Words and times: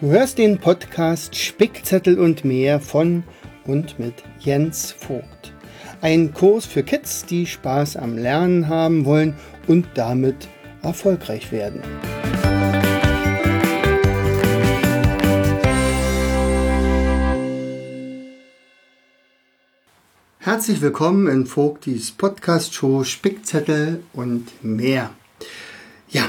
Du 0.00 0.10
hörst 0.10 0.38
den 0.38 0.58
Podcast 0.58 1.34
Spickzettel 1.34 2.20
und 2.20 2.44
mehr 2.44 2.78
von 2.78 3.24
und 3.66 3.98
mit 3.98 4.14
Jens 4.38 4.92
Vogt. 4.92 5.52
Ein 6.00 6.32
Kurs 6.32 6.66
für 6.66 6.84
Kids, 6.84 7.26
die 7.26 7.46
Spaß 7.46 7.96
am 7.96 8.16
Lernen 8.16 8.68
haben 8.68 9.04
wollen 9.04 9.34
und 9.66 9.88
damit 9.94 10.46
erfolgreich 10.82 11.50
werden. 11.50 11.82
Herzlich 20.38 20.80
willkommen 20.80 21.26
in 21.26 21.44
Vogtis 21.44 22.12
Podcast 22.12 22.72
Show 22.72 23.02
Spickzettel 23.02 24.04
und 24.12 24.62
mehr. 24.62 25.10
Ja, 26.08 26.28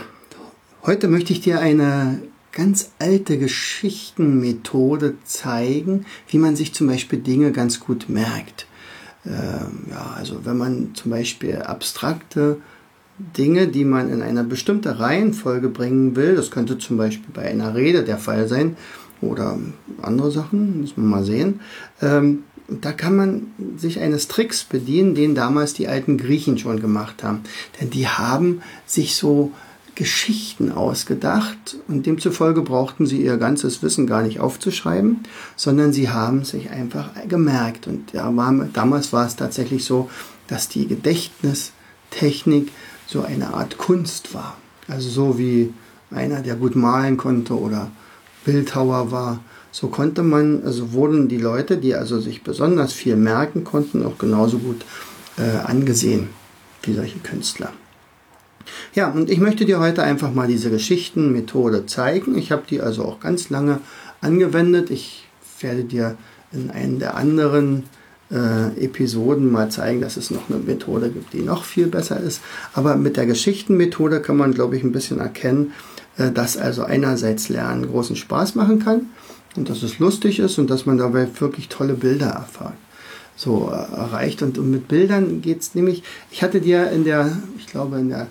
heute 0.88 1.08
möchte 1.08 1.34
ich 1.34 1.42
dir 1.42 1.60
eine 1.60 2.20
ganz 2.60 2.92
alte 3.00 3.38
Geschichtenmethode 3.38 5.14
zeigen, 5.24 6.06
wie 6.28 6.40
man 6.40 6.58
sich 6.58 6.74
zum 6.74 6.88
Beispiel 6.88 7.20
Dinge 7.20 7.54
ganz 7.54 7.80
gut 7.80 8.10
merkt. 8.10 8.68
Ähm, 9.26 9.86
ja, 9.90 10.14
also 10.18 10.42
wenn 10.44 10.58
man 10.58 10.90
zum 10.94 11.12
Beispiel 11.12 11.56
abstrakte 11.56 12.58
Dinge, 13.18 13.70
die 13.70 13.86
man 13.86 14.12
in 14.12 14.22
eine 14.22 14.44
bestimmte 14.44 15.00
Reihenfolge 15.00 15.70
bringen 15.70 16.18
will, 16.18 16.36
das 16.36 16.52
könnte 16.52 16.78
zum 16.78 16.98
Beispiel 16.98 17.30
bei 17.34 17.44
einer 17.44 17.76
Rede 17.76 18.04
der 18.04 18.18
Fall 18.18 18.50
sein 18.50 18.76
oder 19.22 19.58
andere 20.02 20.30
Sachen, 20.30 20.82
muss 20.82 20.98
man 20.98 21.08
mal 21.08 21.24
sehen. 21.24 21.62
Ähm, 22.02 22.44
da 22.68 22.92
kann 22.92 23.16
man 23.16 23.48
sich 23.78 24.02
eines 24.02 24.28
Tricks 24.28 24.66
bedienen, 24.66 25.16
den 25.16 25.34
damals 25.34 25.74
die 25.74 25.88
alten 25.88 26.18
Griechen 26.18 26.58
schon 26.58 26.82
gemacht 26.82 27.24
haben. 27.24 27.40
Denn 27.80 27.90
die 27.90 28.08
haben 28.08 28.62
sich 28.86 29.16
so 29.16 29.54
Geschichten 30.00 30.72
ausgedacht 30.72 31.76
und 31.90 32.06
demzufolge 32.06 32.62
brauchten 32.62 33.06
sie 33.06 33.22
ihr 33.22 33.36
ganzes 33.36 33.84
Wissen 33.84 34.08
gar 34.08 34.22
nicht 34.22 34.40
aufzuschreiben, 34.40 35.24
sondern 35.58 35.92
sie 35.92 36.10
haben 36.10 36.46
sich 36.46 36.70
einfach 36.70 37.10
gemerkt. 37.28 37.86
Und 37.86 38.14
ja, 38.14 38.34
war, 38.34 38.54
damals 38.72 39.12
war 39.12 39.28
es 39.28 39.36
tatsächlich 39.36 39.84
so, 39.84 40.10
dass 40.48 40.70
die 40.70 40.88
Gedächtnistechnik 40.88 42.72
so 43.08 43.24
eine 43.24 43.54
Art 43.54 43.78
Kunst 43.78 44.34
war. 44.34 44.56
Also 44.88 45.10
so 45.10 45.38
wie 45.38 45.74
einer, 46.12 46.44
der 46.44 46.56
gut 46.56 46.78
malen 46.78 47.18
konnte 47.18 47.60
oder 47.60 47.92
Bildhauer 48.46 49.12
war, 49.12 49.44
so 49.74 49.90
konnte 49.90 50.24
man, 50.24 50.64
also 50.64 50.94
wurden 50.94 51.28
die 51.28 51.38
Leute, 51.38 51.76
die 51.76 51.94
also 51.94 52.22
sich 52.22 52.42
besonders 52.42 52.94
viel 52.94 53.18
merken 53.18 53.66
konnten, 53.66 54.06
auch 54.06 54.18
genauso 54.18 54.60
gut 54.60 54.86
äh, 55.38 55.58
angesehen 55.58 56.30
wie 56.84 56.94
solche 56.94 57.20
Künstler. 57.20 57.74
Ja, 58.96 59.10
und 59.10 59.30
ich 59.30 59.40
möchte 59.40 59.66
dir 59.66 59.80
heute 59.80 60.04
einfach 60.04 60.34
mal 60.34 60.48
diese 60.48 60.70
Geschichtenmethode 60.70 61.86
zeigen. 61.86 62.38
Ich 62.38 62.52
habe 62.52 62.64
die 62.70 62.82
also 62.82 63.06
auch 63.06 63.20
ganz 63.20 63.50
lange 63.50 63.80
angewendet. 64.22 64.90
Ich 64.90 65.28
werde 65.62 65.84
dir 65.84 66.18
in 66.52 66.70
einem 66.72 67.00
der 67.00 67.16
anderen 67.16 67.84
äh, 68.32 68.84
Episoden 68.84 69.52
mal 69.52 69.70
zeigen, 69.70 70.02
dass 70.02 70.18
es 70.18 70.32
noch 70.32 70.50
eine 70.50 70.60
Methode 70.60 71.10
gibt, 71.10 71.34
die 71.34 71.42
noch 71.42 71.64
viel 71.64 71.88
besser 71.88 72.20
ist. 72.20 72.42
Aber 72.74 72.96
mit 72.96 73.18
der 73.18 73.26
Geschichtenmethode 73.26 74.22
kann 74.22 74.38
man, 74.38 74.54
glaube 74.54 74.78
ich, 74.78 74.84
ein 74.84 74.92
bisschen 74.92 75.20
erkennen, 75.20 75.74
äh, 76.18 76.32
dass 76.32 76.58
also 76.58 76.84
einerseits 76.84 77.50
Lernen 77.50 77.88
großen 77.88 78.16
Spaß 78.16 78.56
machen 78.56 78.80
kann 78.80 79.08
und 79.56 79.70
dass 79.70 79.84
es 79.84 80.00
lustig 80.00 80.40
ist 80.40 80.58
und 80.60 80.70
dass 80.70 80.86
man 80.86 80.98
dabei 80.98 81.28
wirklich 81.40 81.70
tolle 81.70 81.94
Bilder 81.94 82.28
erfahrt 82.28 82.76
so 83.40 83.72
äh, 83.72 83.96
erreicht. 83.96 84.42
Und, 84.42 84.58
und 84.58 84.70
mit 84.70 84.88
Bildern 84.88 85.42
geht 85.42 85.62
es 85.62 85.74
nämlich, 85.74 86.04
ich 86.30 86.44
hatte 86.44 86.60
dir 86.62 86.92
in 86.92 87.06
der, 87.06 87.38
ich 87.58 87.68
glaube, 87.68 87.98
in 87.98 88.10
der 88.10 88.28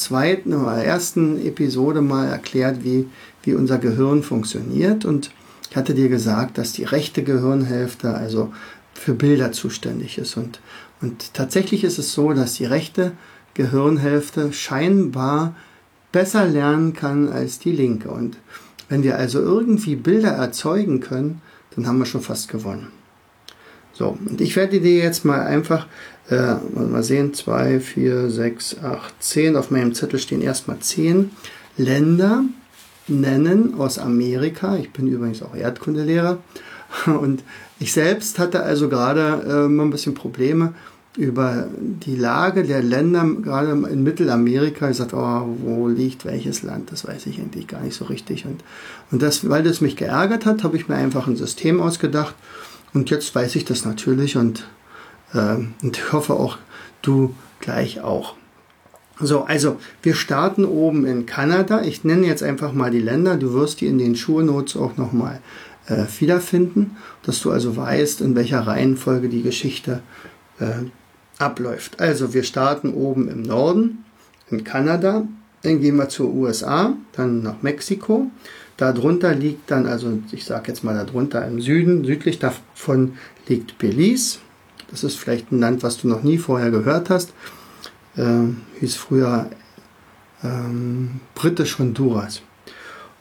zweiten 0.00 0.54
oder 0.54 0.82
ersten 0.82 1.44
Episode 1.44 2.00
mal 2.00 2.26
erklärt, 2.26 2.84
wie, 2.84 3.08
wie 3.42 3.54
unser 3.54 3.78
Gehirn 3.78 4.22
funktioniert. 4.22 5.04
Und 5.04 5.30
ich 5.70 5.76
hatte 5.76 5.94
dir 5.94 6.08
gesagt, 6.08 6.58
dass 6.58 6.72
die 6.72 6.84
rechte 6.84 7.22
Gehirnhälfte 7.22 8.14
also 8.14 8.52
für 8.94 9.14
Bilder 9.14 9.52
zuständig 9.52 10.18
ist. 10.18 10.36
Und, 10.36 10.60
und 11.00 11.34
tatsächlich 11.34 11.84
ist 11.84 11.98
es 11.98 12.12
so, 12.12 12.32
dass 12.32 12.54
die 12.54 12.64
rechte 12.64 13.12
Gehirnhälfte 13.54 14.52
scheinbar 14.52 15.54
besser 16.12 16.46
lernen 16.46 16.92
kann 16.92 17.28
als 17.28 17.58
die 17.58 17.72
linke. 17.72 18.10
Und 18.10 18.36
wenn 18.88 19.02
wir 19.02 19.16
also 19.16 19.40
irgendwie 19.40 19.96
Bilder 19.96 20.30
erzeugen 20.30 21.00
können, 21.00 21.40
dann 21.74 21.86
haben 21.86 21.98
wir 21.98 22.06
schon 22.06 22.22
fast 22.22 22.48
gewonnen. 22.48 22.88
So, 23.92 24.16
und 24.26 24.40
ich 24.40 24.56
werde 24.56 24.80
dir 24.80 24.98
jetzt 24.98 25.24
mal 25.24 25.42
einfach 25.42 25.86
äh, 26.30 26.54
mal 26.78 27.02
sehen, 27.02 27.34
2, 27.34 27.80
4, 27.80 28.30
6, 28.30 28.76
8, 28.82 29.14
10. 29.20 29.56
Auf 29.56 29.70
meinem 29.70 29.94
Zettel 29.94 30.18
stehen 30.18 30.42
erstmal 30.42 30.78
10 30.78 31.30
Länder 31.76 32.44
nennen 33.08 33.74
aus 33.74 33.98
Amerika. 33.98 34.76
Ich 34.76 34.92
bin 34.92 35.08
übrigens 35.08 35.42
auch 35.42 35.54
Erdkundelehrer. 35.54 36.38
Und 37.06 37.42
ich 37.78 37.92
selbst 37.92 38.38
hatte 38.38 38.62
also 38.62 38.88
gerade 38.88 39.42
äh, 39.46 39.68
mal 39.68 39.84
ein 39.84 39.90
bisschen 39.90 40.14
Probleme 40.14 40.74
über 41.16 41.66
die 41.74 42.14
Lage 42.14 42.62
der 42.62 42.82
Länder, 42.82 43.26
gerade 43.42 43.72
in 43.72 44.04
Mittelamerika. 44.04 44.88
Ich 44.88 44.98
sagte, 44.98 45.16
oh, 45.16 45.56
wo 45.62 45.88
liegt 45.88 46.24
welches 46.24 46.62
Land? 46.62 46.92
Das 46.92 47.06
weiß 47.06 47.26
ich 47.26 47.40
eigentlich 47.40 47.66
gar 47.66 47.82
nicht 47.82 47.96
so 47.96 48.04
richtig. 48.04 48.46
Und, 48.46 48.62
und 49.10 49.20
das, 49.20 49.48
weil 49.48 49.64
das 49.64 49.80
mich 49.80 49.96
geärgert 49.96 50.46
hat, 50.46 50.62
habe 50.62 50.76
ich 50.76 50.88
mir 50.88 50.94
einfach 50.94 51.26
ein 51.26 51.36
System 51.36 51.80
ausgedacht. 51.80 52.36
Und 52.94 53.10
jetzt 53.10 53.34
weiß 53.34 53.56
ich 53.56 53.64
das 53.64 53.84
natürlich 53.84 54.36
und 54.36 54.64
und 55.32 55.96
ich 55.96 56.12
hoffe 56.12 56.34
auch 56.34 56.58
du 57.02 57.34
gleich 57.60 58.00
auch. 58.00 58.34
So, 59.20 59.42
also 59.44 59.78
wir 60.02 60.14
starten 60.14 60.64
oben 60.64 61.04
in 61.04 61.26
Kanada. 61.26 61.82
Ich 61.82 62.04
nenne 62.04 62.26
jetzt 62.26 62.42
einfach 62.42 62.72
mal 62.72 62.90
die 62.90 63.00
Länder. 63.00 63.36
Du 63.36 63.52
wirst 63.52 63.80
die 63.80 63.86
in 63.86 63.98
den 63.98 64.16
Schulnotes 64.16 64.76
auch 64.76 64.96
nochmal 64.96 65.40
äh, 65.86 66.04
wiederfinden, 66.18 66.96
dass 67.22 67.40
du 67.40 67.50
also 67.50 67.76
weißt, 67.76 68.22
in 68.22 68.34
welcher 68.34 68.60
Reihenfolge 68.60 69.28
die 69.28 69.42
Geschichte 69.42 70.02
äh, 70.58 70.84
abläuft. 71.38 72.00
Also 72.00 72.32
wir 72.32 72.44
starten 72.44 72.94
oben 72.94 73.28
im 73.28 73.42
Norden 73.42 74.04
in 74.50 74.64
Kanada, 74.64 75.26
dann 75.62 75.80
gehen 75.80 75.96
wir 75.96 76.08
zur 76.08 76.32
USA, 76.32 76.94
dann 77.12 77.42
nach 77.42 77.62
Mexiko. 77.62 78.30
Darunter 78.78 79.34
liegt 79.34 79.70
dann, 79.70 79.86
also 79.86 80.18
ich 80.32 80.46
sage 80.46 80.68
jetzt 80.68 80.82
mal 80.82 80.94
darunter 80.94 81.46
im 81.46 81.60
Süden, 81.60 82.04
südlich 82.04 82.38
davon 82.38 83.14
liegt 83.46 83.76
Belize. 83.76 84.38
Das 84.90 85.04
ist 85.04 85.16
vielleicht 85.16 85.52
ein 85.52 85.60
Land, 85.60 85.82
was 85.82 85.98
du 85.98 86.08
noch 86.08 86.22
nie 86.22 86.38
vorher 86.38 86.70
gehört 86.70 87.10
hast. 87.10 87.32
Ähm, 88.16 88.62
hieß 88.80 88.96
früher 88.96 89.50
ähm, 90.42 91.20
britisch 91.34 91.78
Honduras. 91.78 92.42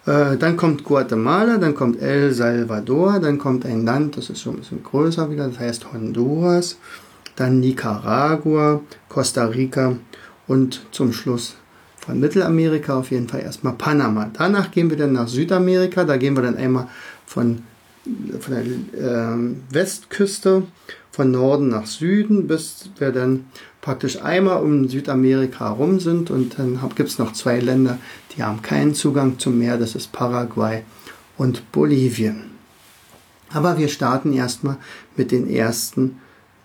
Äh, 0.05 0.37
dann 0.37 0.57
kommt 0.57 0.83
Guatemala, 0.83 1.57
dann 1.57 1.75
kommt 1.75 2.01
El 2.01 2.33
Salvador, 2.33 3.19
dann 3.19 3.37
kommt 3.37 3.65
ein 3.65 3.85
Land, 3.85 4.17
das 4.17 4.29
ist 4.29 4.41
schon 4.41 4.55
ein 4.55 4.59
bisschen 4.59 4.83
größer 4.83 5.29
wieder, 5.29 5.47
das 5.47 5.59
heißt 5.59 5.93
Honduras. 5.93 6.77
Dann 7.35 7.59
Nicaragua, 7.59 8.81
Costa 9.07 9.45
Rica 9.45 9.95
und 10.47 10.81
zum 10.91 11.13
Schluss 11.13 11.55
von 11.99 12.19
Mittelamerika 12.19 12.97
auf 12.97 13.11
jeden 13.11 13.29
Fall 13.29 13.41
erstmal 13.41 13.73
Panama. 13.73 14.31
Danach 14.33 14.71
gehen 14.71 14.89
wir 14.89 14.97
dann 14.97 15.13
nach 15.13 15.27
Südamerika, 15.27 16.05
da 16.05 16.17
gehen 16.17 16.35
wir 16.35 16.41
dann 16.41 16.57
einmal 16.57 16.87
von, 17.25 17.61
von 18.39 18.53
der 18.53 18.63
äh, 18.63 19.73
Westküste 19.73 20.63
von 21.11 21.31
Norden 21.31 21.69
nach 21.69 21.85
Süden, 21.85 22.47
bis 22.47 22.89
wir 22.97 23.11
dann 23.11 23.45
praktisch 23.81 24.21
einmal 24.21 24.61
um 24.63 24.87
Südamerika 24.87 25.69
herum 25.69 25.99
sind. 25.99 26.31
Und 26.31 26.59
dann 26.59 26.79
gibt 26.95 27.09
es 27.09 27.19
noch 27.19 27.33
zwei 27.33 27.59
Länder, 27.59 27.97
die 28.35 28.43
haben 28.43 28.61
keinen 28.61 28.93
Zugang 28.93 29.39
zum 29.39 29.57
Meer. 29.57 29.77
Das 29.77 29.95
ist 29.95 30.11
Paraguay 30.11 30.83
und 31.37 31.71
Bolivien. 31.71 32.51
Aber 33.51 33.77
wir 33.77 33.87
starten 33.87 34.33
erstmal 34.33 34.77
mit 35.15 35.31
den 35.31 35.49
ersten 35.49 36.19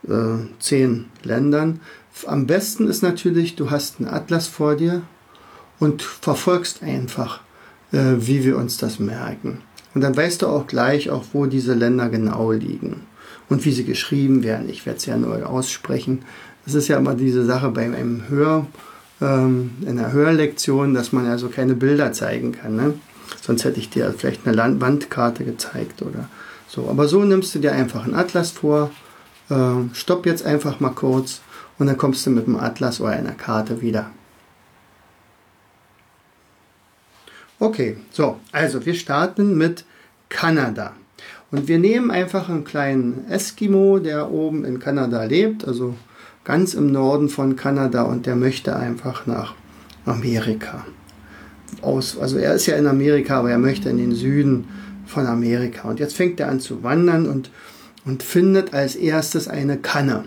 äh, 0.06 0.46
zehn 0.58 1.06
Ländern. 1.22 1.80
Am 2.26 2.46
besten 2.46 2.88
ist 2.88 3.02
natürlich, 3.02 3.56
du 3.56 3.70
hast 3.70 3.98
einen 3.98 4.08
Atlas 4.08 4.46
vor 4.46 4.76
dir 4.76 5.02
und 5.80 6.02
verfolgst 6.02 6.82
einfach, 6.82 7.40
äh, 7.92 8.14
wie 8.18 8.44
wir 8.44 8.56
uns 8.56 8.76
das 8.76 8.98
merken. 8.98 9.62
Und 9.94 10.00
dann 10.00 10.16
weißt 10.16 10.42
du 10.42 10.48
auch 10.48 10.66
gleich, 10.66 11.10
auch 11.10 11.24
wo 11.32 11.46
diese 11.46 11.74
Länder 11.74 12.08
genau 12.08 12.52
liegen 12.52 13.02
und 13.48 13.64
wie 13.64 13.72
sie 13.72 13.84
geschrieben 13.84 14.42
werden. 14.42 14.68
Ich 14.68 14.86
werde 14.86 14.98
es 14.98 15.06
ja 15.06 15.16
nur 15.16 15.48
aussprechen. 15.48 16.22
Das 16.64 16.74
ist 16.74 16.88
ja 16.88 16.96
immer 16.96 17.14
diese 17.14 17.44
Sache 17.44 17.70
bei 17.70 17.84
einem 17.84 18.24
Hör, 18.28 18.66
ähm, 19.20 19.70
in 19.82 19.98
einer 19.98 20.12
Hörlektion, 20.12 20.94
dass 20.94 21.12
man 21.12 21.26
also 21.26 21.48
keine 21.48 21.74
Bilder 21.74 22.12
zeigen 22.12 22.52
kann. 22.52 22.76
Ne? 22.76 22.94
Sonst 23.40 23.64
hätte 23.64 23.78
ich 23.78 23.90
dir 23.90 24.12
vielleicht 24.16 24.46
eine 24.46 24.56
Land 24.56 24.80
Wandkarte 24.80 25.44
gezeigt 25.44 26.02
oder 26.02 26.28
so. 26.68 26.88
Aber 26.88 27.06
so 27.06 27.22
nimmst 27.24 27.54
du 27.54 27.58
dir 27.58 27.72
einfach 27.72 28.04
einen 28.04 28.14
Atlas 28.14 28.50
vor, 28.50 28.90
äh, 29.50 29.54
stopp 29.92 30.26
jetzt 30.26 30.44
einfach 30.44 30.80
mal 30.80 30.90
kurz 30.90 31.40
und 31.78 31.86
dann 31.86 31.98
kommst 31.98 32.26
du 32.26 32.30
mit 32.30 32.46
dem 32.46 32.56
Atlas 32.56 33.00
oder 33.00 33.10
einer 33.10 33.32
Karte 33.32 33.80
wieder. 33.80 34.10
Okay, 37.64 37.96
so, 38.10 38.38
also 38.52 38.84
wir 38.84 38.92
starten 38.92 39.56
mit 39.56 39.86
Kanada. 40.28 40.92
Und 41.50 41.66
wir 41.66 41.78
nehmen 41.78 42.10
einfach 42.10 42.50
einen 42.50 42.64
kleinen 42.64 43.24
Eskimo, 43.30 43.98
der 44.00 44.30
oben 44.30 44.66
in 44.66 44.80
Kanada 44.80 45.24
lebt, 45.24 45.66
also 45.66 45.94
ganz 46.44 46.74
im 46.74 46.92
Norden 46.92 47.30
von 47.30 47.56
Kanada 47.56 48.02
und 48.02 48.26
der 48.26 48.36
möchte 48.36 48.76
einfach 48.76 49.26
nach 49.26 49.54
Amerika. 50.04 50.84
Aus, 51.80 52.18
also 52.18 52.36
er 52.36 52.52
ist 52.52 52.66
ja 52.66 52.76
in 52.76 52.86
Amerika, 52.86 53.38
aber 53.38 53.50
er 53.50 53.58
möchte 53.58 53.88
in 53.88 53.96
den 53.96 54.12
Süden 54.12 54.68
von 55.06 55.26
Amerika. 55.26 55.88
Und 55.88 55.98
jetzt 56.00 56.16
fängt 56.16 56.40
er 56.40 56.50
an 56.50 56.60
zu 56.60 56.82
wandern 56.82 57.26
und, 57.26 57.50
und 58.04 58.22
findet 58.22 58.74
als 58.74 58.94
erstes 58.94 59.48
eine 59.48 59.78
Kanne. 59.78 60.26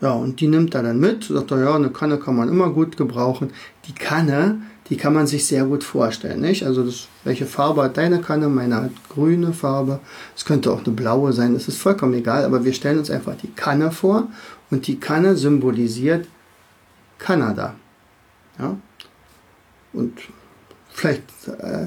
Ja, 0.00 0.12
und 0.12 0.40
die 0.40 0.46
nimmt 0.46 0.76
er 0.76 0.84
dann 0.84 1.00
mit, 1.00 1.24
sagt 1.24 1.50
er, 1.50 1.58
ja, 1.58 1.74
eine 1.74 1.90
Kanne 1.90 2.18
kann 2.18 2.36
man 2.36 2.48
immer 2.48 2.70
gut 2.70 2.96
gebrauchen. 2.96 3.50
Die 3.88 3.94
Kanne, 3.94 4.60
die 4.88 4.96
kann 4.96 5.14
man 5.14 5.26
sich 5.26 5.46
sehr 5.46 5.64
gut 5.64 5.82
vorstellen, 5.82 6.40
nicht? 6.40 6.64
Also 6.64 6.84
das, 6.84 7.08
welche 7.24 7.46
Farbe 7.46 7.82
hat 7.82 7.96
deine 7.96 8.20
Kanne? 8.20 8.48
Meine 8.48 8.76
hat 8.76 8.90
grüne 9.08 9.52
Farbe. 9.52 9.98
Es 10.36 10.44
könnte 10.44 10.70
auch 10.70 10.84
eine 10.84 10.94
blaue 10.94 11.32
sein, 11.32 11.54
das 11.54 11.68
ist 11.68 11.78
vollkommen 11.78 12.14
egal, 12.14 12.44
aber 12.44 12.64
wir 12.64 12.72
stellen 12.72 12.98
uns 12.98 13.10
einfach 13.10 13.34
die 13.36 13.50
Kanne 13.50 13.90
vor 13.90 14.28
und 14.70 14.86
die 14.86 15.00
Kanne 15.00 15.36
symbolisiert 15.36 16.26
Kanada. 17.18 17.74
Ja? 18.58 18.76
Und 19.92 20.18
vielleicht 20.90 21.24
äh, 21.58 21.86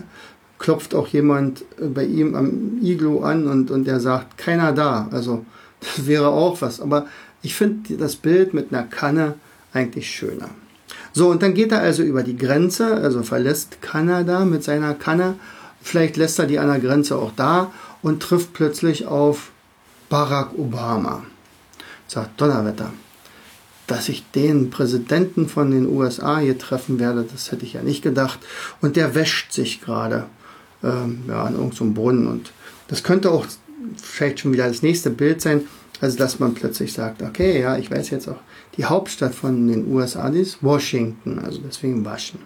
klopft 0.57 0.93
auch 0.93 1.07
jemand 1.07 1.63
bei 1.79 2.05
ihm 2.05 2.35
am 2.35 2.79
Iglu 2.81 3.21
an 3.21 3.47
und, 3.47 3.71
und 3.71 3.85
der 3.85 3.99
sagt, 3.99 4.37
keiner 4.37 4.73
da. 4.73 5.07
Also 5.11 5.45
das 5.79 6.05
wäre 6.05 6.27
auch 6.27 6.61
was. 6.61 6.81
Aber 6.81 7.07
ich 7.41 7.55
finde 7.55 7.97
das 7.97 8.15
Bild 8.15 8.53
mit 8.53 8.73
einer 8.73 8.83
Kanne 8.83 9.35
eigentlich 9.73 10.09
schöner. 10.09 10.49
So, 11.13 11.29
und 11.29 11.41
dann 11.41 11.53
geht 11.53 11.71
er 11.71 11.81
also 11.81 12.03
über 12.03 12.23
die 12.23 12.37
Grenze, 12.37 12.95
also 12.95 13.23
verlässt 13.23 13.81
Kanada 13.81 14.45
mit 14.45 14.63
seiner 14.63 14.93
Kanne. 14.93 15.35
Vielleicht 15.81 16.17
lässt 16.17 16.39
er 16.39 16.45
die 16.45 16.59
an 16.59 16.67
der 16.67 16.79
Grenze 16.79 17.15
auch 17.15 17.31
da 17.35 17.71
und 18.01 18.21
trifft 18.21 18.53
plötzlich 18.53 19.05
auf 19.05 19.51
Barack 20.09 20.57
Obama. 20.57 21.23
Sagt, 22.07 22.41
Donnerwetter, 22.41 22.91
dass 23.87 24.09
ich 24.09 24.23
den 24.31 24.69
Präsidenten 24.69 25.47
von 25.47 25.71
den 25.71 25.87
USA 25.87 26.39
hier 26.39 26.57
treffen 26.57 26.99
werde, 26.99 27.25
das 27.29 27.51
hätte 27.51 27.65
ich 27.65 27.73
ja 27.73 27.81
nicht 27.81 28.01
gedacht. 28.01 28.39
Und 28.81 28.95
der 28.95 29.15
wäscht 29.15 29.51
sich 29.53 29.81
gerade 29.81 30.25
ähm, 30.83 31.23
ja, 31.27 31.43
an 31.43 31.55
irgendeinem 31.55 31.93
Brunnen. 31.93 32.27
Und 32.27 32.51
das 32.87 33.03
könnte 33.03 33.31
auch 33.31 33.45
vielleicht 34.01 34.39
schon 34.39 34.53
wieder 34.53 34.67
das 34.67 34.81
nächste 34.81 35.09
Bild 35.09 35.41
sein. 35.41 35.61
Also, 36.01 36.17
dass 36.17 36.39
man 36.39 36.53
plötzlich 36.53 36.93
sagt, 36.93 37.21
okay, 37.21 37.61
ja, 37.61 37.77
ich 37.77 37.91
weiß 37.91 38.09
jetzt 38.11 38.27
auch, 38.29 38.39
die 38.77 38.85
Hauptstadt 38.85 39.35
von 39.35 39.67
den 39.67 39.91
USA 39.91 40.29
ist 40.29 40.63
Washington, 40.63 41.39
also 41.39 41.59
deswegen 41.65 42.05
waschen. 42.05 42.39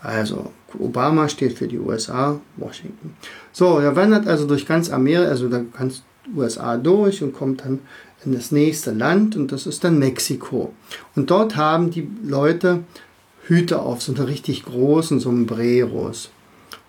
Also, 0.00 0.52
Obama 0.78 1.28
steht 1.28 1.54
für 1.54 1.66
die 1.66 1.78
USA, 1.78 2.40
Washington. 2.56 3.14
So, 3.52 3.78
er 3.78 3.96
wandert 3.96 4.26
also 4.28 4.46
durch 4.46 4.66
ganz 4.66 4.90
Amerika, 4.90 5.30
also 5.30 5.48
da 5.48 5.62
ganz 5.76 6.02
USA 6.36 6.76
durch 6.76 7.22
und 7.22 7.32
kommt 7.32 7.64
dann 7.64 7.80
in 8.24 8.32
das 8.32 8.52
nächste 8.52 8.92
Land 8.92 9.36
und 9.36 9.50
das 9.52 9.66
ist 9.66 9.84
dann 9.84 9.98
Mexiko. 9.98 10.72
Und 11.16 11.30
dort 11.30 11.56
haben 11.56 11.90
die 11.90 12.08
Leute 12.22 12.84
Hüte 13.44 13.80
auf, 13.80 14.02
so 14.02 14.14
eine 14.14 14.28
richtig 14.28 14.64
großen 14.64 15.20
Sombreros. 15.20 16.30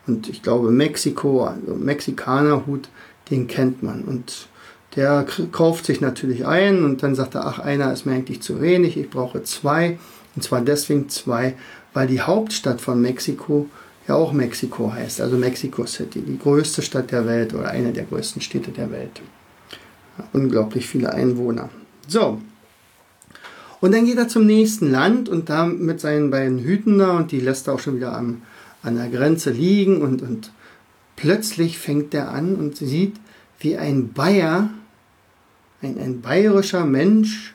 Und 0.08 0.28
ich 0.28 0.42
glaube, 0.42 0.72
Mexiko, 0.72 1.46
also 1.46 1.76
Mexikanerhut, 1.76 2.90
den 3.32 3.48
kennt 3.48 3.82
man. 3.82 4.04
Und 4.04 4.48
der 4.95 5.25
kauft 5.51 5.86
sich 5.86 6.01
natürlich 6.01 6.45
ein 6.45 6.83
und 6.83 7.03
dann 7.03 7.15
sagt 7.15 7.36
er, 7.36 7.45
ach, 7.45 7.59
einer 7.59 7.94
ist 7.94 8.06
mir 8.06 8.13
eigentlich 8.13 8.41
zu 8.41 8.62
wenig, 8.62 8.97
ich 8.97 9.09
brauche 9.09 9.44
zwei. 9.44 10.00
Und 10.36 10.41
zwar 10.41 10.62
deswegen 10.62 11.09
zwei, 11.09 11.56
weil 11.94 12.07
die 12.07 12.21
Hauptstadt 12.21 12.81
von 12.81 13.01
Mexiko 13.01 13.68
ja 14.07 14.15
auch 14.15 14.33
Mexiko 14.33 14.91
heißt, 14.91 15.21
also 15.21 15.38
Mexico 15.38 15.86
City, 15.86 16.21
die 16.21 16.39
größte 16.39 16.81
Stadt 16.81 17.12
der 17.12 17.25
Welt 17.25 17.53
oder 17.53 17.69
eine 17.69 17.94
der 17.94 18.06
größten 18.06 18.41
Städte 18.41 18.71
der 18.71 18.91
Welt. 18.91 19.21
Unglaublich 20.33 20.88
viele 20.88 21.13
Einwohner. 21.13 21.69
So. 22.07 22.41
Und 23.80 23.94
dann 23.94 24.06
geht 24.06 24.18
er 24.18 24.27
zum 24.27 24.45
nächsten 24.45 24.91
Land 24.91 25.30
und 25.30 25.50
da 25.50 25.65
mit 25.65 26.01
seinen 26.01 26.31
beiden 26.31 26.59
Hüten 26.59 26.97
da 26.97 27.15
und 27.15 27.31
die 27.31 27.39
lässt 27.39 27.68
er 27.68 27.75
auch 27.75 27.80
schon 27.80 27.95
wieder 27.95 28.18
am, 28.18 28.41
an 28.83 28.95
der 28.95 29.07
Grenze 29.07 29.51
liegen 29.51 30.01
und, 30.01 30.21
und 30.21 30.51
plötzlich 31.15 31.77
fängt 31.77 32.13
er 32.13 32.31
an 32.31 32.56
und 32.56 32.75
sieht, 32.75 33.15
wie 33.59 33.77
ein 33.77 34.12
Bayer, 34.12 34.69
ein, 35.81 36.00
ein 36.00 36.22
bayerischer 36.22 36.86
Mensch 36.86 37.54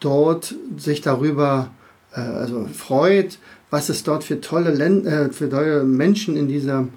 dort 0.00 0.54
sich 0.76 1.00
darüber 1.00 1.70
äh, 2.12 2.20
also 2.20 2.66
freut, 2.66 3.38
was 3.70 3.88
es 3.88 4.02
dort 4.02 4.24
für 4.24 4.40
tolle, 4.40 4.70
Länd 4.70 5.06
äh, 5.06 5.30
für 5.30 5.48
tolle 5.48 5.84
Menschen 5.84 6.36
in, 6.36 6.48
dieser, 6.48 6.88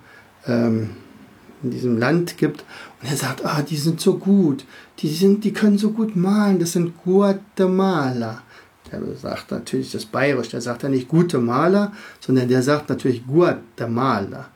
ähm, 0.47 0.91
in 1.63 1.71
diesem 1.71 1.97
Land 1.97 2.37
gibt. 2.37 2.63
Und 3.01 3.09
er 3.09 3.17
sagt, 3.17 3.45
ah, 3.45 3.61
die 3.61 3.77
sind 3.77 4.01
so 4.01 4.17
gut, 4.17 4.65
die, 4.99 5.09
sind, 5.09 5.43
die 5.43 5.53
können 5.53 5.77
so 5.77 5.91
gut 5.91 6.15
malen, 6.15 6.59
das 6.59 6.73
sind 6.73 6.93
Guatemala. 7.03 8.43
Der 8.91 9.01
sagt 9.15 9.51
natürlich 9.51 9.91
das 9.91 10.05
Bayerisch, 10.05 10.49
der 10.49 10.61
sagt 10.61 10.81
ja 10.81 10.89
nicht 10.89 11.07
gute 11.07 11.37
Maler, 11.37 11.91
sondern 12.19 12.47
der 12.47 12.63
sagt 12.63 12.89
natürlich 12.89 13.25
Guatemala. 13.25 14.47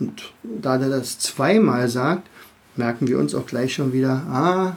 Und 0.00 0.32
da 0.42 0.76
er 0.76 0.88
das 0.88 1.18
zweimal 1.18 1.88
sagt, 1.88 2.28
merken 2.76 3.06
wir 3.06 3.18
uns 3.18 3.34
auch 3.34 3.46
gleich 3.46 3.74
schon 3.74 3.92
wieder, 3.92 4.22
ah, 4.30 4.76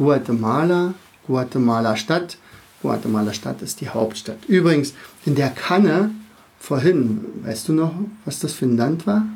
Guatemala, 0.00 0.94
Guatemala 1.26 1.94
Stadt. 1.94 2.38
Guatemala 2.80 3.34
Stadt 3.34 3.60
ist 3.60 3.82
die 3.82 3.90
Hauptstadt. 3.90 4.38
Übrigens, 4.48 4.94
in 5.26 5.34
der 5.34 5.50
Kanne 5.50 6.12
vorhin, 6.58 7.26
weißt 7.42 7.68
du 7.68 7.74
noch, 7.74 7.92
was 8.24 8.38
das 8.38 8.54
für 8.54 8.64
ein 8.64 8.78
Land 8.78 9.06
war? 9.06 9.26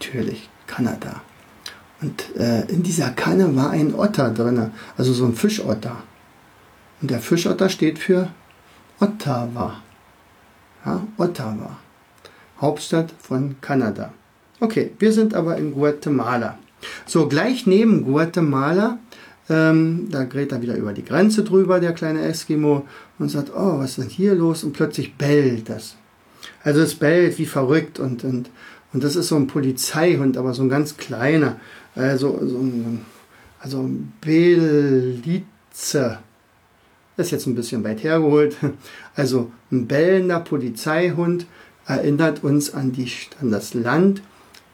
Natürlich, 0.00 0.50
Kanada. 0.66 1.22
Und 2.02 2.34
äh, 2.36 2.62
in 2.62 2.82
dieser 2.82 3.10
Kanne 3.10 3.54
war 3.54 3.70
ein 3.70 3.94
Otter 3.94 4.30
drin, 4.30 4.72
also 4.96 5.12
so 5.12 5.24
ein 5.24 5.34
Fischotter. 5.34 5.98
Und 7.00 7.12
der 7.12 7.20
Fischotter 7.20 7.68
steht 7.68 8.00
für 8.00 8.28
Ottawa. 8.98 9.76
Ja, 10.84 11.00
Ottawa. 11.16 11.76
Hauptstadt 12.60 13.14
von 13.20 13.54
Kanada. 13.60 14.12
Okay, 14.58 14.90
wir 14.98 15.12
sind 15.12 15.32
aber 15.32 15.56
in 15.58 15.72
Guatemala. 15.72 16.58
So, 17.06 17.28
gleich 17.28 17.66
neben 17.66 18.04
Guatemala, 18.04 18.98
ähm, 19.50 20.08
da 20.10 20.24
gerät 20.24 20.52
er 20.52 20.62
wieder 20.62 20.76
über 20.76 20.92
die 20.92 21.04
Grenze 21.04 21.44
drüber, 21.44 21.80
der 21.80 21.92
kleine 21.92 22.22
Eskimo, 22.22 22.86
und 23.18 23.28
sagt, 23.28 23.50
oh, 23.54 23.78
was 23.78 23.90
ist 23.90 23.98
denn 23.98 24.08
hier 24.08 24.34
los? 24.34 24.64
Und 24.64 24.72
plötzlich 24.72 25.14
bellt 25.14 25.68
das. 25.68 25.96
Also 26.62 26.80
es 26.80 26.94
bellt 26.94 27.38
wie 27.38 27.46
verrückt 27.46 27.98
und, 27.98 28.24
und, 28.24 28.50
und 28.92 29.04
das 29.04 29.16
ist 29.16 29.28
so 29.28 29.36
ein 29.36 29.46
Polizeihund, 29.46 30.36
aber 30.36 30.54
so 30.54 30.62
ein 30.62 30.68
ganz 30.68 30.96
kleiner. 30.96 31.56
Also, 31.94 32.38
so 32.46 32.58
ein, 32.58 33.04
also 33.60 33.82
ein 33.82 34.12
Belize. 34.20 35.44
Das 37.16 37.26
ist 37.26 37.32
jetzt 37.32 37.46
ein 37.46 37.54
bisschen 37.54 37.84
weit 37.84 38.02
hergeholt. 38.02 38.56
Also 39.14 39.50
ein 39.70 39.86
bellender 39.86 40.40
Polizeihund 40.40 41.46
erinnert 41.86 42.42
uns 42.42 42.72
an, 42.72 42.92
die, 42.92 43.10
an 43.40 43.50
das 43.50 43.74
Land 43.74 44.22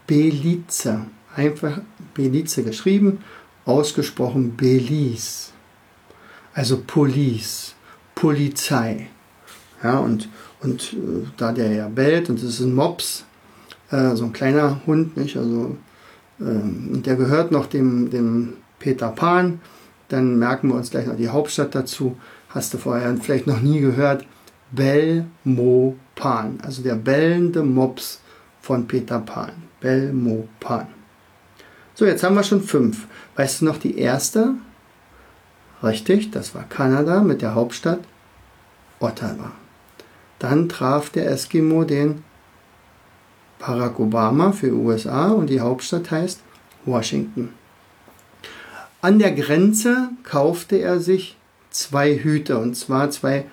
Belize. 0.07 1.07
Einfach 1.35 1.81
Belize 2.15 2.63
geschrieben, 2.63 3.19
ausgesprochen 3.67 4.57
Belize. 4.57 5.51
Also 6.55 6.81
Police, 6.87 7.75
Polizei. 8.15 9.09
Ja, 9.83 9.99
und, 9.99 10.31
und 10.63 10.95
äh, 10.95 11.27
da 11.37 11.53
der 11.53 11.71
ja 11.73 11.89
bellt 11.89 12.31
und 12.31 12.39
es 12.39 12.45
ist 12.45 12.61
ein 12.61 12.75
Mops, 12.75 13.25
äh, 13.91 14.17
so 14.17 14.25
ein 14.25 14.33
kleiner 14.33 14.81
Hund, 14.87 15.17
nicht? 15.17 15.37
Also, 15.37 15.77
äh, 16.41 17.01
der 17.01 17.17
gehört 17.17 17.53
noch 17.53 17.67
dem, 17.67 18.09
dem 18.09 18.55
Peter 18.79 19.09
Pan. 19.09 19.61
Dann 20.09 20.39
merken 20.39 20.69
wir 20.69 20.77
uns 20.77 20.91
gleich 20.91 21.07
noch 21.07 21.17
die 21.17 21.29
Hauptstadt 21.29 21.75
dazu. 21.75 22.17
Hast 22.49 22.73
du 22.73 22.79
vorher 22.79 23.15
vielleicht 23.19 23.47
noch 23.47 23.61
nie 23.61 23.81
gehört? 23.81 24.25
Belmopan, 24.73 26.59
also 26.63 26.83
der 26.83 26.95
bellende 26.95 27.63
Mops 27.63 28.21
von 28.61 28.87
Peter 28.87 29.19
Pan. 29.21 29.51
Belmopan. 29.81 30.96
So, 31.99 32.05
jetzt 32.05 32.23
haben 32.23 32.35
wir 32.35 32.45
schon 32.45 32.61
fünf. 32.61 33.07
Weißt 33.37 33.63
du 33.63 33.65
noch 33.65 33.79
die 33.79 33.99
erste? 33.99 34.53
Richtig, 35.83 36.31
das 36.31 36.55
war 36.55 36.65
Kanada 36.65 37.23
mit 37.23 37.41
der 37.41 37.55
Hauptstadt 37.55 38.01
Ottawa. 39.01 39.53
Dann 40.39 40.69
traf 40.69 41.09
der 41.09 41.31
Eskimo 41.31 41.85
den 41.85 42.23
Barack 43.59 43.99
Obama 43.99 44.53
für 44.53 44.75
USA 44.75 45.29
und 45.29 45.49
die 45.49 45.61
Hauptstadt 45.61 46.11
heißt 46.11 46.41
Washington. 46.85 47.55
An 49.01 49.19
der 49.19 49.33
Grenze 49.33 50.11
kaufte 50.23 50.77
er 50.77 51.01
sich 51.01 51.39
zwei 51.71 52.19
Hüte 52.19 52.59
und 52.59 52.77
zwar 52.77 53.11
zwei 53.11 53.47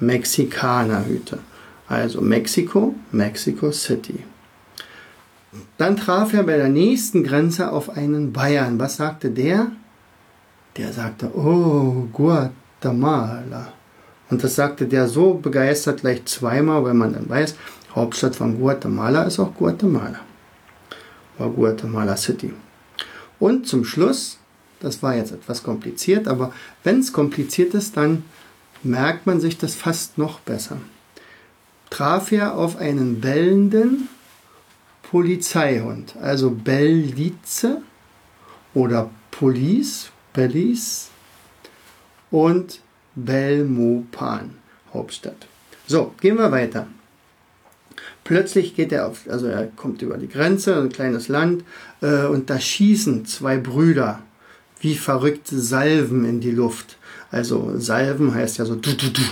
Mexikanerhüte. 0.00 1.40
Also 1.88 2.22
Mexiko, 2.22 2.94
Mexico 3.10 3.70
City. 3.70 4.24
Dann 5.76 5.96
traf 5.96 6.32
er 6.32 6.44
bei 6.44 6.56
der 6.56 6.68
nächsten 6.68 7.24
Grenze 7.24 7.70
auf 7.70 7.90
einen 7.90 8.32
Bayern. 8.32 8.78
Was 8.78 8.96
sagte 8.96 9.30
der? 9.30 9.72
Der 10.76 10.92
sagte, 10.92 11.30
oh, 11.36 12.08
Guatemala. 12.12 13.72
Und 14.30 14.42
das 14.42 14.54
sagte 14.54 14.86
der 14.86 15.08
so 15.08 15.34
begeistert 15.34 16.00
gleich 16.00 16.24
zweimal, 16.24 16.82
weil 16.84 16.94
man 16.94 17.12
dann 17.12 17.28
weiß, 17.28 17.54
Hauptstadt 17.94 18.34
von 18.34 18.58
Guatemala 18.58 19.24
ist 19.24 19.38
auch 19.38 19.54
Guatemala. 19.54 20.20
War 21.36 21.50
Guatemala 21.50 22.16
City. 22.16 22.54
Und 23.38 23.66
zum 23.66 23.84
Schluss, 23.84 24.38
das 24.80 25.02
war 25.02 25.14
jetzt 25.14 25.32
etwas 25.32 25.62
kompliziert, 25.62 26.28
aber 26.28 26.52
wenn 26.84 27.00
es 27.00 27.12
kompliziert 27.12 27.74
ist, 27.74 27.98
dann 27.98 28.24
merkt 28.82 29.26
man 29.26 29.40
sich 29.40 29.58
das 29.58 29.74
fast 29.74 30.16
noch 30.16 30.40
besser. 30.40 30.78
Traf 31.90 32.32
er 32.32 32.54
auf 32.54 32.76
einen 32.76 33.20
bellenden 33.20 34.08
Polizeihund. 35.12 36.16
Also 36.22 36.50
Bellize 36.50 37.82
oder 38.72 39.10
Police, 39.30 40.10
Belize 40.32 41.08
und 42.30 42.80
Belmopan, 43.14 44.54
Hauptstadt. 44.94 45.46
So, 45.86 46.14
gehen 46.18 46.38
wir 46.38 46.50
weiter. 46.50 46.86
Plötzlich 48.24 48.74
geht 48.74 48.90
er 48.90 49.08
auf, 49.08 49.28
also 49.28 49.48
er 49.48 49.66
kommt 49.66 50.00
über 50.00 50.16
die 50.16 50.28
Grenze, 50.28 50.80
ein 50.80 50.88
kleines 50.88 51.28
Land, 51.28 51.62
äh, 52.00 52.24
und 52.24 52.48
da 52.48 52.58
schießen 52.58 53.26
zwei 53.26 53.58
Brüder 53.58 54.22
wie 54.80 54.94
verrückt 54.94 55.48
Salven 55.48 56.24
in 56.24 56.40
die 56.40 56.52
Luft. 56.52 56.96
Also 57.30 57.78
Salven 57.78 58.34
heißt 58.34 58.56
ja 58.56 58.64
so 58.64 58.76
du 58.76 58.94
du 58.94 59.10
du, 59.10 59.22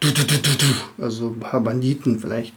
du 0.00 0.12
du 0.12 0.24
du 0.24 0.38
du 0.40 1.04
also 1.04 1.28
ein 1.28 1.38
paar 1.38 1.60
Banditen 1.60 2.18
vielleicht, 2.18 2.54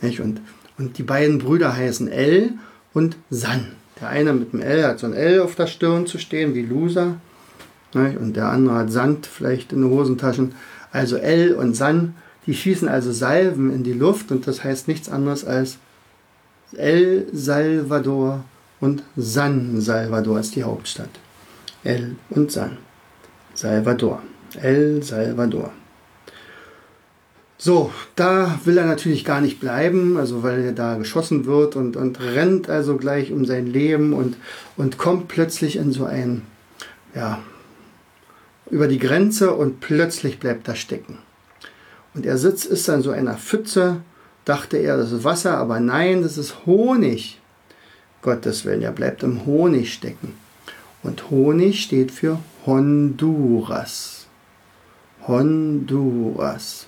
nicht? 0.00 0.20
Und 0.20 0.40
und 0.78 0.98
die 0.98 1.02
beiden 1.02 1.38
Brüder 1.38 1.76
heißen 1.76 2.08
L 2.08 2.52
und 2.92 3.16
San. 3.30 3.72
Der 4.00 4.08
eine 4.08 4.32
mit 4.32 4.52
dem 4.52 4.60
L 4.60 4.84
hat 4.84 4.98
so 4.98 5.06
ein 5.06 5.12
L 5.12 5.40
auf 5.40 5.54
der 5.54 5.66
Stirn 5.66 6.06
zu 6.06 6.18
stehen, 6.18 6.54
wie 6.54 6.62
Loser. 6.62 7.16
Nicht? 7.92 8.18
Und 8.18 8.34
der 8.34 8.48
andere 8.48 8.76
hat 8.76 8.90
Sand 8.90 9.26
vielleicht 9.26 9.72
in 9.72 9.82
den 9.82 9.90
Hosentaschen. 9.90 10.54
Also 10.90 11.16
L 11.16 11.54
und 11.54 11.74
San 11.74 12.14
die 12.46 12.54
schießen 12.54 12.88
also 12.88 13.12
Salven 13.12 13.72
in 13.72 13.84
die 13.84 13.92
Luft 13.92 14.30
und 14.30 14.46
das 14.46 14.62
heißt 14.62 14.88
nichts 14.88 15.08
anderes 15.08 15.44
als 15.44 15.78
El 16.76 17.26
Salvador 17.32 18.44
und 18.80 19.02
San 19.16 19.80
Salvador 19.80 20.40
ist 20.40 20.54
die 20.54 20.64
Hauptstadt. 20.64 21.08
El 21.84 22.16
und 22.30 22.50
San. 22.50 22.76
Salvador. 23.54 24.22
El 24.60 25.02
Salvador. 25.02 25.72
So, 27.56 27.92
da 28.16 28.58
will 28.64 28.78
er 28.78 28.86
natürlich 28.86 29.24
gar 29.24 29.40
nicht 29.40 29.60
bleiben, 29.60 30.16
also 30.16 30.42
weil 30.42 30.64
er 30.64 30.72
da 30.72 30.96
geschossen 30.96 31.46
wird 31.46 31.76
und, 31.76 31.96
und 31.96 32.20
rennt 32.20 32.68
also 32.68 32.96
gleich 32.96 33.32
um 33.32 33.44
sein 33.44 33.66
Leben 33.66 34.12
und, 34.12 34.36
und 34.76 34.98
kommt 34.98 35.28
plötzlich 35.28 35.76
in 35.76 35.92
so 35.92 36.04
ein, 36.04 36.42
ja, 37.14 37.38
über 38.70 38.88
die 38.88 38.98
Grenze 38.98 39.54
und 39.54 39.80
plötzlich 39.80 40.40
bleibt 40.40 40.66
er 40.68 40.74
stecken. 40.74 41.18
Und 42.14 42.26
er 42.26 42.38
sitzt, 42.38 42.66
ist 42.66 42.88
dann 42.88 43.02
so 43.02 43.10
einer 43.10 43.34
Pfütze, 43.34 44.00
dachte 44.44 44.76
er, 44.76 44.96
das 44.96 45.12
ist 45.12 45.24
Wasser, 45.24 45.56
aber 45.58 45.80
nein, 45.80 46.22
das 46.22 46.38
ist 46.38 46.66
Honig. 46.66 47.40
Gottes 48.22 48.64
Willen, 48.64 48.82
er 48.82 48.92
bleibt 48.92 49.22
im 49.22 49.44
Honig 49.46 49.92
stecken. 49.92 50.34
Und 51.02 51.30
Honig 51.30 51.82
steht 51.82 52.10
für 52.10 52.38
Honduras. 52.64 54.26
Honduras. 55.26 56.86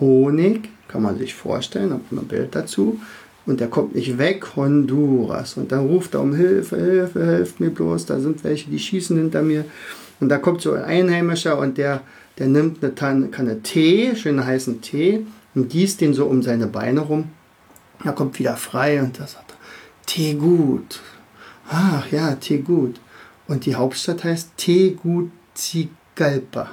Honig, 0.00 0.68
kann 0.88 1.02
man 1.02 1.18
sich 1.18 1.34
vorstellen, 1.34 1.92
habe 1.92 2.02
ein 2.10 2.26
Bild 2.26 2.54
dazu. 2.54 3.00
Und 3.46 3.60
der 3.60 3.68
kommt 3.68 3.94
nicht 3.94 4.18
weg, 4.18 4.56
Honduras. 4.56 5.56
Und 5.56 5.72
dann 5.72 5.86
ruft 5.86 6.14
er 6.14 6.20
um 6.20 6.34
Hilfe, 6.34 6.76
Hilfe, 6.76 7.24
helft 7.24 7.60
mir 7.60 7.70
bloß, 7.70 8.06
da 8.06 8.20
sind 8.20 8.44
welche, 8.44 8.70
die 8.70 8.78
schießen 8.78 9.16
hinter 9.16 9.42
mir. 9.42 9.64
Und 10.20 10.28
da 10.28 10.38
kommt 10.38 10.60
so 10.60 10.72
ein 10.72 10.84
Einheimischer 10.84 11.58
und 11.58 11.78
der 11.78 12.02
der 12.38 12.46
nimmt 12.46 12.82
eine 12.82 12.94
Tanne, 12.94 13.28
Kanne 13.28 13.60
Tee, 13.62 14.14
schönen 14.14 14.46
heißen 14.46 14.80
Tee, 14.80 15.26
und 15.54 15.68
gießt 15.70 16.00
den 16.00 16.14
so 16.14 16.26
um 16.26 16.42
seine 16.42 16.68
Beine 16.68 17.00
rum. 17.00 17.30
Er 18.04 18.12
kommt 18.12 18.38
wieder 18.38 18.56
frei 18.56 19.02
und 19.02 19.18
da 19.18 19.26
sagt 19.26 19.50
er, 19.50 19.56
Tee 20.06 20.34
gut. 20.34 21.00
Ach 21.68 22.06
ja, 22.12 22.36
Tee 22.36 22.58
gut. 22.58 23.00
Und 23.48 23.66
die 23.66 23.74
Hauptstadt 23.74 24.22
heißt 24.22 24.52
Tegucigalpa. 24.56 26.70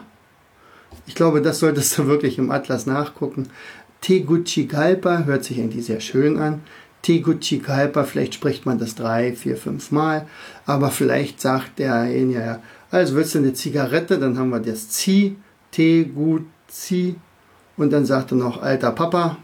Ich 1.08 1.16
glaube, 1.16 1.42
das 1.42 1.60
solltest 1.60 1.98
du 1.98 2.08
wirklich 2.08 2.38
im 2.38 2.52
Atlas 2.52 2.86
nachgucken. 2.86 3.50
Tegucigalpa 4.02 5.24
hört 5.26 5.44
sich 5.44 5.58
irgendwie 5.58 5.82
sehr 5.82 6.00
schön 6.00 6.38
an. 6.38 6.62
Tegucigalpa, 7.02 8.04
vielleicht 8.04 8.34
spricht 8.34 8.66
man 8.66 8.80
das 8.80 8.96
drei, 8.96 9.34
vier, 9.34 9.58
fünf 9.58 9.92
Mal, 9.92 10.28
aber 10.66 10.90
vielleicht 10.90 11.40
sagt 11.40 11.78
derjenige 11.78 12.40
ja, 12.40 12.60
also 12.90 13.16
willst 13.16 13.36
du 13.36 13.40
eine 13.40 13.54
Zigarette, 13.54 14.18
dann 14.18 14.40
haben 14.40 14.50
wir 14.50 14.60
das 14.60 14.90
Zi, 14.90 15.36
Teguzi. 15.72 17.16
Und 17.78 17.92
dann 17.92 18.06
sagt 18.06 18.32
er 18.32 18.38
noch 18.38 18.62
alter 18.62 18.92
Papa, 18.92 19.38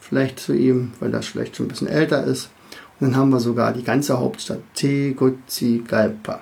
vielleicht 0.00 0.40
zu 0.40 0.54
ihm, 0.54 0.92
weil 1.00 1.12
er 1.12 1.22
vielleicht 1.22 1.56
schon 1.56 1.66
ein 1.66 1.68
bisschen 1.68 1.88
älter 1.88 2.24
ist. 2.24 2.50
Und 2.98 3.08
dann 3.08 3.16
haben 3.16 3.30
wir 3.30 3.40
sogar 3.40 3.72
die 3.72 3.84
ganze 3.84 4.18
Hauptstadt, 4.18 4.60
Tegucigalpa. 4.74 6.40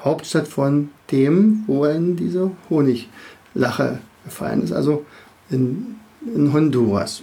Hauptstadt 0.00 0.46
von 0.46 0.90
dem, 1.10 1.64
wo 1.66 1.84
er 1.84 1.94
in 1.94 2.16
Honiglache 3.54 3.98
gefallen 4.24 4.62
ist, 4.62 4.72
also 4.72 5.04
in, 5.50 5.96
in 6.22 6.52
Honduras. 6.52 7.22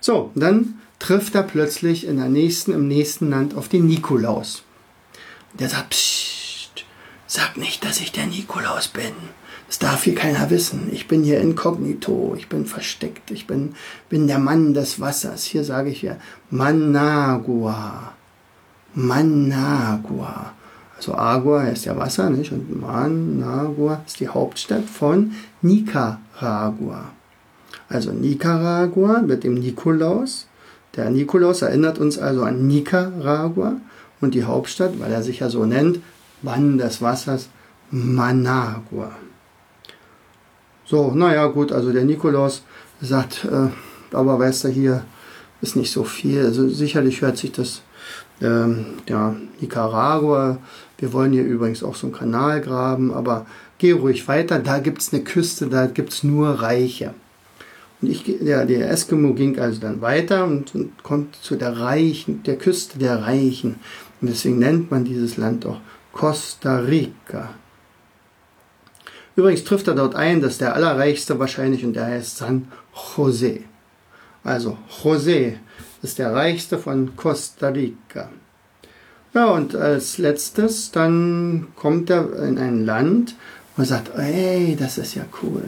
So, 0.00 0.30
dann 0.34 0.80
trifft 0.98 1.34
er 1.34 1.42
plötzlich 1.42 2.06
in 2.06 2.16
der 2.16 2.28
nächsten, 2.28 2.72
im 2.72 2.88
nächsten 2.88 3.30
Land 3.30 3.54
auf 3.54 3.68
den 3.68 3.86
Nikolaus. 3.86 4.62
Der 5.58 5.68
sagt, 5.68 5.90
Psst, 5.90 6.84
sag 7.26 7.56
nicht, 7.56 7.84
dass 7.84 8.00
ich 8.00 8.12
der 8.12 8.26
Nikolaus 8.26 8.88
bin. 8.88 9.12
Das 9.66 9.78
darf 9.78 10.04
hier 10.04 10.14
keiner 10.14 10.48
wissen. 10.48 10.88
Ich 10.92 11.08
bin 11.08 11.24
hier 11.24 11.40
inkognito, 11.40 12.34
ich 12.38 12.48
bin 12.48 12.64
versteckt, 12.64 13.30
ich 13.30 13.46
bin, 13.46 13.74
bin 14.08 14.26
der 14.26 14.38
Mann 14.38 14.72
des 14.72 14.98
Wassers. 14.98 15.44
Hier 15.44 15.62
sage 15.62 15.90
ich 15.90 16.00
ja 16.00 16.16
Managua. 16.50 18.14
Managua. 18.94 20.54
Also 20.98 21.14
Agua 21.14 21.62
heißt 21.62 21.86
ja 21.86 21.96
Wasser, 21.96 22.28
nicht? 22.28 22.52
Und 22.52 22.80
Managua 22.80 24.02
ist 24.04 24.20
die 24.20 24.28
Hauptstadt 24.28 24.84
von 24.84 25.32
Nicaragua. 25.62 27.12
Also 27.88 28.12
Nicaragua 28.12 29.22
mit 29.22 29.44
dem 29.44 29.54
Nikolaus. 29.54 30.48
Der 30.96 31.08
Nikolaus 31.10 31.62
erinnert 31.62 31.98
uns 31.98 32.18
also 32.18 32.42
an 32.42 32.66
Nicaragua 32.66 33.76
und 34.20 34.34
die 34.34 34.44
Hauptstadt, 34.44 34.98
weil 34.98 35.12
er 35.12 35.22
sich 35.22 35.38
ja 35.38 35.48
so 35.48 35.64
nennt, 35.64 36.00
Mann 36.42 36.78
des 36.78 37.00
Wassers, 37.00 37.48
Managua. 37.92 39.12
So, 40.84 41.12
naja, 41.12 41.46
gut, 41.46 41.70
also 41.70 41.92
der 41.92 42.04
Nikolaus 42.04 42.62
sagt, 43.00 43.44
äh, 43.44 43.68
aber 44.14 44.38
weißt 44.38 44.64
du, 44.64 44.68
hier 44.68 45.04
ist 45.60 45.76
nicht 45.76 45.92
so 45.92 46.04
viel. 46.04 46.44
Also 46.44 46.68
sicherlich 46.68 47.20
hört 47.20 47.36
sich 47.36 47.52
das, 47.52 47.82
ähm, 48.40 48.86
ja, 49.06 49.36
Nicaragua, 49.60 50.58
wir 50.98 51.12
wollen 51.12 51.32
hier 51.32 51.44
übrigens 51.44 51.82
auch 51.82 51.94
so 51.94 52.08
einen 52.08 52.16
Kanal 52.16 52.60
graben, 52.60 53.12
aber 53.12 53.46
geh 53.78 53.92
ruhig 53.92 54.26
weiter, 54.28 54.58
da 54.58 54.78
gibt 54.80 55.00
es 55.00 55.12
eine 55.12 55.22
Küste, 55.22 55.68
da 55.68 55.86
gibt 55.86 56.12
es 56.12 56.24
nur 56.24 56.48
Reiche. 56.48 57.14
Und 58.00 58.10
ich, 58.10 58.24
der, 58.24 58.64
der 58.66 58.90
Eskimo 58.90 59.34
ging 59.34 59.58
also 59.58 59.80
dann 59.80 60.00
weiter 60.00 60.44
und, 60.44 60.74
und 60.74 61.02
kommt 61.02 61.36
zu 61.36 61.56
der 61.56 61.78
Reichen, 61.78 62.42
der 62.44 62.56
Küste 62.56 62.98
der 62.98 63.22
Reichen. 63.22 63.76
Und 64.20 64.30
deswegen 64.30 64.58
nennt 64.58 64.90
man 64.90 65.04
dieses 65.04 65.36
Land 65.36 65.66
auch 65.66 65.80
Costa 66.12 66.78
Rica. 66.78 67.54
Übrigens 69.36 69.64
trifft 69.64 69.86
er 69.86 69.94
dort 69.94 70.16
ein, 70.16 70.40
dass 70.40 70.58
der 70.58 70.74
Allerreichste 70.74 71.38
wahrscheinlich 71.38 71.84
und 71.84 71.94
der 71.94 72.06
heißt 72.06 72.38
San 72.38 72.68
Jose. 73.16 73.60
Also 74.42 74.78
José 75.02 75.54
ist 76.02 76.18
der 76.18 76.32
Reichste 76.32 76.78
von 76.78 77.14
Costa 77.14 77.68
Rica. 77.68 78.30
Ja, 79.38 79.50
und 79.50 79.76
als 79.76 80.18
letztes, 80.18 80.90
dann 80.90 81.68
kommt 81.76 82.10
er 82.10 82.42
in 82.42 82.58
ein 82.58 82.84
Land 82.84 83.36
und 83.76 83.84
sagt, 83.84 84.10
ey, 84.18 84.76
das 84.76 84.98
ist 84.98 85.14
ja 85.14 85.22
cool. 85.44 85.62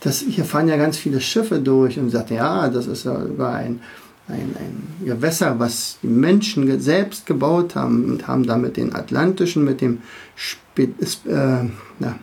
Das, 0.00 0.20
hier 0.20 0.46
fahren 0.46 0.66
ja 0.66 0.78
ganz 0.78 0.96
viele 0.96 1.20
Schiffe 1.20 1.58
durch 1.58 1.98
und 1.98 2.08
sagt, 2.08 2.30
ja, 2.30 2.68
das 2.68 2.86
ist 2.86 3.04
ja 3.04 3.20
sogar 3.20 3.56
ein, 3.56 3.80
ein, 4.28 4.56
ein 4.58 5.04
Gewässer, 5.04 5.58
was 5.58 5.98
die 6.02 6.06
Menschen 6.06 6.80
selbst 6.80 7.26
gebaut 7.26 7.74
haben 7.74 8.06
und 8.06 8.28
haben 8.28 8.46
damit 8.46 8.78
den 8.78 8.94
Atlantischen 8.94 9.62
mit 9.62 9.82
dem 9.82 9.98
Spe 10.34 10.84
äh, 10.84 11.68
na, 11.98 12.14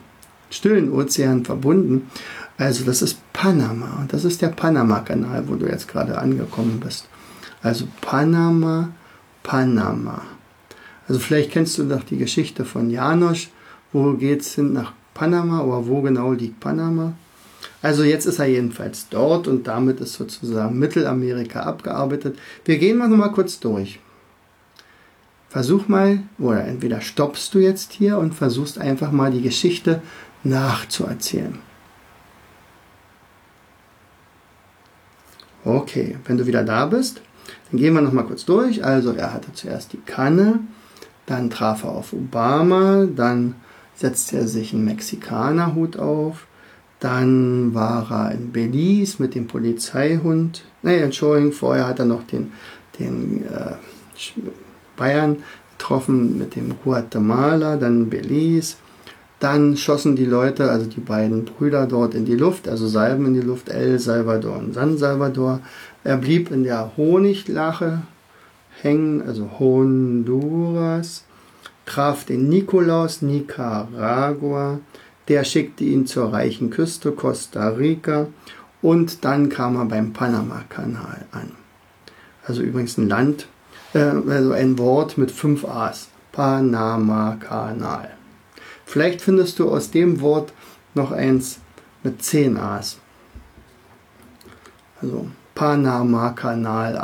stillen 0.50 0.92
Ozean 0.92 1.46
verbunden. 1.46 2.10
Also 2.58 2.84
das 2.84 3.04
ist 3.04 3.20
Panama 3.32 4.00
und 4.02 4.12
das 4.12 4.26
ist 4.26 4.42
der 4.42 4.48
Panama-Kanal, 4.48 5.44
wo 5.46 5.54
du 5.54 5.68
jetzt 5.68 5.88
gerade 5.88 6.18
angekommen 6.18 6.80
bist. 6.84 7.08
Also 7.62 7.88
Panama, 8.02 8.90
Panama. 9.44 10.24
Also 11.10 11.20
vielleicht 11.20 11.52
kennst 11.52 11.78
du 11.80 11.84
doch 11.84 12.04
die 12.04 12.18
Geschichte 12.18 12.64
von 12.64 12.92
Janosch. 12.92 13.50
Wo 13.92 14.14
geht's 14.14 14.54
hin 14.54 14.74
nach 14.74 14.94
Panama 15.16 15.62
oder 15.62 15.88
wo 15.88 16.02
genau 16.02 16.32
liegt 16.32 16.60
Panama? 16.60 17.14
Also 17.82 18.04
jetzt 18.04 18.26
ist 18.26 18.38
er 18.38 18.46
jedenfalls 18.46 19.10
dort 19.10 19.48
und 19.48 19.66
damit 19.66 20.00
ist 20.00 20.14
sozusagen 20.14 20.78
Mittelamerika 20.78 21.62
abgearbeitet. 21.62 22.38
Wir 22.64 22.78
gehen 22.78 22.98
mal 22.98 23.10
nochmal 23.10 23.32
kurz 23.32 23.60
durch. 23.60 24.00
Versuch 25.50 25.88
mal, 25.88 26.20
oder 26.38 26.64
entweder 26.66 27.02
stoppst 27.02 27.56
du 27.56 27.60
jetzt 27.60 27.92
hier 27.94 28.20
und 28.20 28.36
versuchst 28.36 28.78
einfach 28.78 29.12
mal 29.12 29.32
die 29.32 29.42
Geschichte 29.42 30.04
nachzuerzählen. 30.44 31.58
Okay, 35.66 36.18
wenn 36.26 36.38
du 36.38 36.46
wieder 36.46 36.64
da 36.64 36.86
bist, 36.86 37.22
dann 37.72 37.80
gehen 37.80 37.96
wir 37.96 38.02
noch 38.02 38.14
mal 38.14 38.24
kurz 38.24 38.46
durch. 38.46 38.84
Also 38.86 39.14
er 39.14 39.34
hatte 39.34 39.52
zuerst 39.54 39.92
die 39.94 40.02
Kanne, 40.02 40.60
dann 41.30 41.50
traf 41.50 41.84
er 41.84 41.92
auf 41.92 42.14
Obama, 42.14 43.06
dann 43.06 43.56
setzte 43.96 44.38
er 44.38 44.48
sich 44.48 44.74
einen 44.74 44.86
Mexikanerhut 44.86 45.98
auf, 45.98 46.48
dann 47.00 47.74
war 47.74 48.12
er 48.12 48.32
in 48.32 48.52
Belize 48.52 49.22
mit 49.22 49.36
dem 49.36 49.48
Polizeihund. 49.48 50.64
Nee, 50.82 51.00
Entschuldigung, 51.00 51.52
vorher 51.52 51.88
hat 51.88 52.00
er 52.00 52.06
noch 52.06 52.24
den, 52.24 52.52
den 53.00 53.46
äh, 53.46 53.76
Bayern 54.98 55.38
getroffen, 55.78 56.38
mit 56.38 56.56
dem 56.56 56.74
Guatemala, 56.84 57.78
dann 57.78 58.10
Belize. 58.10 58.76
Dann 59.40 59.78
schossen 59.78 60.18
die 60.18 60.26
Leute, 60.26 60.70
also 60.70 60.88
die 60.88 61.00
beiden 61.00 61.46
Brüder 61.46 61.86
dort 61.86 62.14
in 62.14 62.26
die 62.26 62.36
Luft, 62.36 62.68
also 62.68 62.88
Salben 62.88 63.28
in 63.28 63.36
die 63.36 63.42
Luft, 63.42 63.70
El 63.70 63.98
Salvador 63.98 64.58
und 64.58 64.74
San 64.74 64.98
Salvador. 64.98 65.62
Er 66.04 66.18
blieb 66.18 66.52
in 66.52 66.64
der 66.64 66.92
Honiglache 66.98 68.02
hängen, 68.82 69.22
also 69.22 69.50
Honduras, 69.60 71.26
traf 71.86 72.26
den 72.26 72.50
Nikolaus, 72.50 73.22
Nicaragua, 73.22 74.80
der 75.28 75.44
schickte 75.44 75.84
ihn 75.84 76.08
zur 76.08 76.34
reichen 76.34 76.70
Küste 76.70 77.12
Costa 77.12 77.70
Rica 77.70 78.28
und 78.82 79.26
dann 79.26 79.50
kam 79.50 79.76
er 79.76 79.86
beim 79.86 80.14
Panama-Kanal 80.14 81.26
an. 81.32 81.52
Also 82.46 82.62
übrigens 82.62 82.98
ein 82.98 83.08
Land, 83.08 83.48
äh, 83.94 84.00
also 84.00 84.54
ein 84.54 84.78
Wort 84.78 85.18
mit 85.18 85.32
fünf 85.32 85.66
A's. 85.66 86.10
Panama-Kanal. 86.32 88.12
Vielleicht 88.86 89.22
findest 89.22 89.60
du 89.60 89.70
aus 89.70 89.92
dem 89.92 90.22
Wort 90.22 90.54
noch 90.94 91.12
eins 91.12 91.60
mit 92.02 92.24
zehn 92.24 92.58
A's. 92.58 92.98
Also 95.02 95.28
Panama-Kanal 95.56 96.98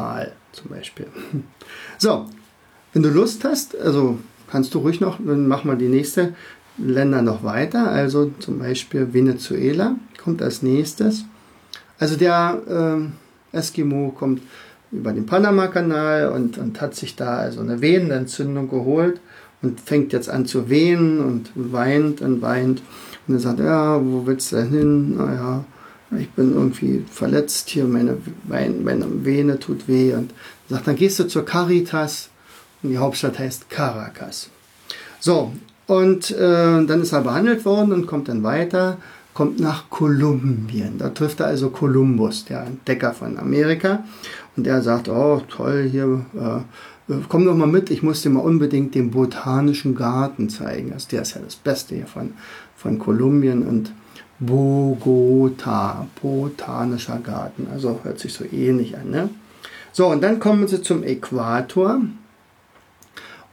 zum 0.56 0.70
Beispiel. 0.70 1.08
So, 1.98 2.26
wenn 2.94 3.04
du 3.04 3.10
Lust 3.10 3.44
hast, 3.44 3.78
also 3.78 4.18
kannst 4.50 4.74
du 4.74 4.80
ruhig 4.80 5.00
noch, 5.00 5.18
dann 5.26 5.48
machen 5.48 5.70
wir 5.70 5.76
die 5.76 5.88
nächste 5.88 6.34
Länder 6.78 7.22
noch 7.22 7.44
weiter. 7.44 7.90
Also 7.90 8.32
zum 8.40 8.60
Beispiel 8.60 9.14
Venezuela 9.14 9.96
kommt 10.22 10.42
als 10.42 10.62
nächstes. 10.62 11.26
Also 12.00 12.18
der 12.18 13.10
äh, 13.54 13.58
Eskimo 13.58 14.10
kommt 14.12 14.42
über 14.92 15.14
den 15.14 15.26
Panama-Kanal 15.26 16.30
und, 16.30 16.58
und 16.58 16.82
hat 16.82 16.96
sich 16.96 17.16
da 17.16 17.38
also 17.38 17.62
eine 17.62 17.82
Venenentzündung 17.82 18.70
geholt 18.70 19.20
und 19.62 19.80
fängt 19.80 20.14
jetzt 20.14 20.30
an 20.30 20.46
zu 20.46 20.70
wehen 20.70 21.20
und 21.20 21.52
weint 21.56 22.22
und 22.22 22.42
weint. 22.42 22.82
Und 23.28 23.36
er 23.36 23.40
sagt, 23.40 23.60
ja, 23.60 24.00
wo 24.04 24.26
willst 24.26 24.52
du 24.52 24.58
denn 24.58 24.70
hin? 24.70 25.18
Naja, 25.18 25.66
ich 26.20 26.30
bin 26.32 26.54
irgendwie 26.54 27.04
verletzt 27.12 27.70
hier, 27.70 27.86
meine, 27.86 28.18
meine 28.48 29.26
Vene 29.26 29.60
tut 29.60 29.88
weh. 29.88 30.14
Und 30.14 30.32
sagt, 30.70 30.88
dann 30.88 30.96
gehst 30.96 31.20
du 31.20 31.28
zur 31.28 31.46
Caritas 31.46 32.30
und 32.84 32.90
die 32.90 32.98
Hauptstadt 32.98 33.40
heißt 33.40 33.70
Caracas. 33.70 34.50
So, 35.20 35.54
und 35.88 36.32
äh, 36.32 36.86
dann 36.86 37.02
ist 37.02 37.12
er 37.12 37.22
behandelt 37.22 37.66
worden 37.66 37.94
und 37.94 38.08
kommt 38.08 38.28
dann 38.28 38.44
weiter, 38.44 38.98
kommt 39.34 39.60
nach 39.60 39.90
Kolumbien. 39.90 40.98
Da 40.98 41.10
trifft 41.10 41.40
er 41.40 41.48
also 41.48 41.70
Kolumbus, 41.70 42.46
der 42.46 42.64
Entdecker 42.66 43.14
von 43.14 43.38
Amerika. 43.38 44.04
Und 44.56 44.66
der 44.66 44.82
sagt, 44.82 45.10
oh 45.10 45.42
toll, 45.48 45.88
hier, 45.92 46.26
äh, 46.36 47.14
komm 47.30 47.46
doch 47.46 47.56
mal 47.56 47.68
mit, 47.68 47.92
ich 47.92 48.02
muss 48.02 48.22
dir 48.22 48.30
mal 48.30 48.40
unbedingt 48.40 48.96
den 48.96 49.12
botanischen 49.12 49.96
Garten 49.96 50.50
zeigen. 50.50 50.94
Also 50.94 51.10
der 51.12 51.24
ist 51.24 51.36
ja 51.36 51.42
das 51.44 51.56
Beste 51.56 51.96
hier 51.96 52.08
von, 52.08 52.34
von 52.76 52.98
Kolumbien 52.98 53.68
und 53.68 53.92
Bogota, 54.40 56.08
botanischer 56.22 57.20
Garten. 57.20 57.68
Also 57.72 58.00
hört 58.04 58.20
sich 58.20 58.34
so 58.34 58.44
ähnlich 58.46 58.98
an. 58.98 59.10
Ne? 59.10 59.30
So, 59.92 60.08
und 60.08 60.22
dann 60.22 60.40
kommen 60.40 60.68
sie 60.68 60.82
zum 60.82 61.04
Äquator. 61.04 62.02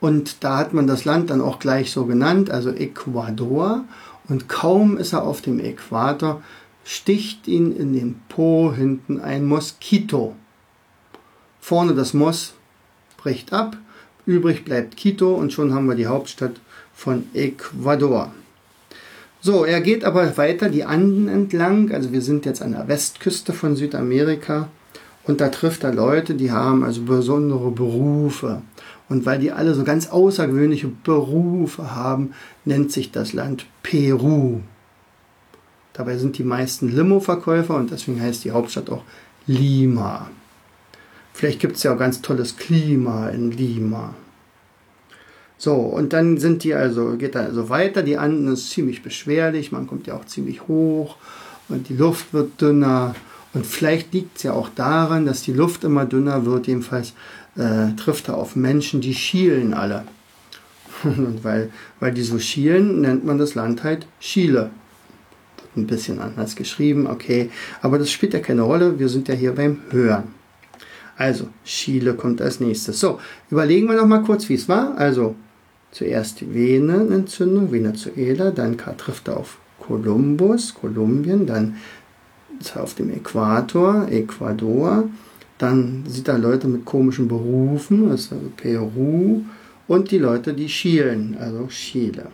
Und 0.00 0.42
da 0.42 0.58
hat 0.58 0.72
man 0.72 0.88
das 0.88 1.04
Land 1.04 1.30
dann 1.30 1.40
auch 1.40 1.60
gleich 1.60 1.92
so 1.92 2.06
genannt, 2.06 2.50
also 2.50 2.70
Ecuador. 2.70 3.84
Und 4.28 4.48
kaum 4.48 4.96
ist 4.96 5.12
er 5.12 5.22
auf 5.22 5.40
dem 5.40 5.60
Äquator, 5.60 6.42
sticht 6.84 7.46
ihn 7.46 7.70
in 7.76 7.92
den 7.92 8.20
Po 8.28 8.72
hinten 8.74 9.20
ein 9.20 9.44
Moskito. 9.44 10.34
Vorne 11.60 11.94
das 11.94 12.12
Moss 12.12 12.54
bricht 13.16 13.52
ab, 13.52 13.76
übrig 14.26 14.64
bleibt 14.64 14.96
Quito 14.96 15.34
und 15.34 15.52
schon 15.52 15.72
haben 15.72 15.86
wir 15.86 15.94
die 15.94 16.08
Hauptstadt 16.08 16.60
von 16.92 17.26
Ecuador. 17.34 18.32
So, 19.44 19.64
er 19.64 19.80
geht 19.80 20.04
aber 20.04 20.36
weiter 20.36 20.68
die 20.68 20.84
Anden 20.84 21.26
entlang, 21.26 21.90
also 21.90 22.12
wir 22.12 22.22
sind 22.22 22.46
jetzt 22.46 22.62
an 22.62 22.70
der 22.72 22.86
Westküste 22.86 23.52
von 23.52 23.74
Südamerika 23.74 24.68
und 25.24 25.40
da 25.40 25.48
trifft 25.48 25.82
er 25.82 25.92
Leute, 25.92 26.36
die 26.36 26.52
haben 26.52 26.84
also 26.84 27.02
besondere 27.02 27.72
Berufe. 27.72 28.62
Und 29.08 29.26
weil 29.26 29.40
die 29.40 29.50
alle 29.50 29.74
so 29.74 29.82
ganz 29.82 30.06
außergewöhnliche 30.06 30.86
Berufe 30.86 31.92
haben, 31.92 32.34
nennt 32.64 32.92
sich 32.92 33.10
das 33.10 33.32
Land 33.32 33.66
Peru. 33.82 34.60
Dabei 35.92 36.18
sind 36.18 36.38
die 36.38 36.44
meisten 36.44 36.94
Limo-Verkäufer 36.94 37.74
und 37.74 37.90
deswegen 37.90 38.22
heißt 38.22 38.44
die 38.44 38.52
Hauptstadt 38.52 38.90
auch 38.90 39.02
Lima. 39.48 40.30
Vielleicht 41.32 41.58
gibt 41.58 41.74
es 41.76 41.82
ja 41.82 41.92
auch 41.92 41.98
ganz 41.98 42.22
tolles 42.22 42.56
Klima 42.56 43.28
in 43.30 43.50
Lima. 43.50 44.14
So, 45.64 45.74
und 45.74 46.12
dann 46.12 46.38
sind 46.38 46.64
die 46.64 46.74
also, 46.74 47.16
geht 47.16 47.36
dann 47.36 47.46
also 47.46 47.68
weiter. 47.68 48.02
Die 48.02 48.18
Anden 48.18 48.52
ist 48.52 48.70
ziemlich 48.70 49.04
beschwerlich, 49.04 49.70
man 49.70 49.86
kommt 49.86 50.08
ja 50.08 50.16
auch 50.16 50.24
ziemlich 50.24 50.66
hoch 50.66 51.14
und 51.68 51.88
die 51.88 51.94
Luft 51.94 52.34
wird 52.34 52.60
dünner. 52.60 53.14
Und 53.54 53.64
vielleicht 53.64 54.12
liegt 54.12 54.38
es 54.38 54.42
ja 54.42 54.54
auch 54.54 54.70
daran, 54.74 55.24
dass 55.24 55.42
die 55.42 55.52
Luft 55.52 55.84
immer 55.84 56.04
dünner 56.04 56.46
wird. 56.46 56.66
Jedenfalls 56.66 57.12
äh, 57.54 57.94
trifft 57.96 58.26
er 58.26 58.38
auf 58.38 58.56
Menschen, 58.56 59.00
die 59.00 59.14
schielen 59.14 59.72
alle. 59.72 60.02
Und 61.04 61.38
weil, 61.44 61.70
weil 62.00 62.12
die 62.12 62.22
so 62.22 62.40
schielen, 62.40 63.00
nennt 63.00 63.24
man 63.24 63.38
das 63.38 63.54
Land 63.54 63.84
halt 63.84 64.08
Chile. 64.18 64.70
Wird 65.58 65.76
ein 65.76 65.86
bisschen 65.86 66.18
anders 66.18 66.56
geschrieben, 66.56 67.06
okay. 67.06 67.50
Aber 67.82 68.00
das 68.00 68.10
spielt 68.10 68.34
ja 68.34 68.40
keine 68.40 68.62
Rolle. 68.62 68.98
Wir 68.98 69.08
sind 69.08 69.28
ja 69.28 69.34
hier 69.36 69.54
beim 69.54 69.78
Hören. 69.90 70.24
Also, 71.16 71.50
Chile 71.64 72.14
kommt 72.14 72.42
als 72.42 72.58
nächstes. 72.58 72.98
So, 72.98 73.20
überlegen 73.48 73.86
wir 73.86 73.94
noch 73.94 74.08
mal 74.08 74.24
kurz, 74.24 74.48
wie 74.48 74.54
es 74.54 74.68
war. 74.68 74.98
Also, 74.98 75.36
zuerst 75.92 76.40
die 76.40 76.52
Venenentzündung, 76.52 77.70
Venezuela, 77.70 78.50
dann 78.50 78.76
trifft 78.76 79.28
er 79.28 79.36
auf 79.36 79.58
Kolumbus, 79.78 80.74
Kolumbien, 80.74 81.46
dann 81.46 81.76
auf 82.74 82.94
dem 82.94 83.10
Äquator, 83.10 84.08
Ecuador, 84.10 85.04
dann 85.58 86.04
sieht 86.08 86.28
er 86.28 86.38
Leute 86.38 86.66
mit 86.68 86.84
komischen 86.84 87.28
Berufen, 87.28 88.10
also 88.10 88.36
Peru, 88.56 89.42
und 89.88 90.10
die 90.10 90.18
Leute, 90.18 90.54
die 90.54 90.68
schielen, 90.68 91.36
also 91.38 91.66
Chile. 91.68 92.28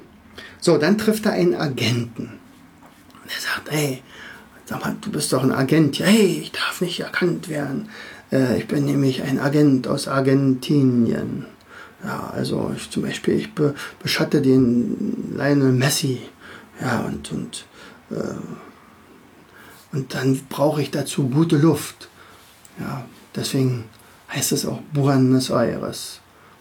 So, 0.60 0.78
dann 0.78 0.98
trifft 0.98 1.26
er 1.26 1.32
einen 1.32 1.54
Agenten. 1.54 2.24
Und 3.22 3.34
er 3.34 3.40
sagt, 3.40 3.70
hey, 3.70 4.02
sag 4.64 4.84
mal, 4.84 4.96
du 5.00 5.10
bist 5.10 5.32
doch 5.32 5.42
ein 5.42 5.52
Agent. 5.52 5.98
Hey, 5.98 6.40
ich 6.42 6.52
darf 6.52 6.80
nicht 6.80 7.00
erkannt 7.00 7.48
werden. 7.48 7.88
Äh, 8.30 8.58
ich 8.58 8.68
bin 8.68 8.84
nämlich 8.84 9.22
ein 9.22 9.38
Agent 9.38 9.88
aus 9.88 10.08
Argentinien. 10.08 11.46
Ja, 12.04 12.30
also 12.32 12.72
ich, 12.76 12.90
zum 12.90 13.02
Beispiel, 13.02 13.34
ich 13.34 13.54
be, 13.54 13.74
beschatte 14.02 14.40
den 14.40 15.34
Lionel 15.36 15.72
Messi. 15.72 16.20
Ja, 16.80 17.00
und, 17.00 17.32
und, 17.32 17.64
äh, 18.10 18.34
und 19.92 20.14
dann 20.14 20.40
brauche 20.48 20.80
ich 20.80 20.90
dazu 20.90 21.28
gute 21.28 21.56
Luft. 21.56 22.08
Ja, 22.78 23.04
Deswegen 23.38 23.84
heißt 24.34 24.50
es 24.50 24.66
auch 24.66 24.80
Buenos 24.92 25.50
Aires. 25.50 26.20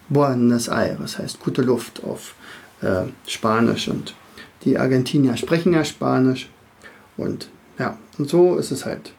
Buenos 0.10 0.68
Aires 0.68 1.18
heißt 1.18 1.40
gute 1.40 1.64
Luft 1.64 2.04
auf 2.04 2.36
äh, 2.82 3.06
Spanisch 3.26 3.88
und 3.88 4.14
die 4.64 4.78
Argentinier 4.78 5.36
sprechen 5.38 5.74
ja 5.74 5.84
Spanisch 5.84 6.50
und 7.18 7.50
ja, 7.80 7.98
und 8.20 8.30
so 8.30 8.58
ist 8.58 8.72
es 8.72 8.86
halt 8.86 9.12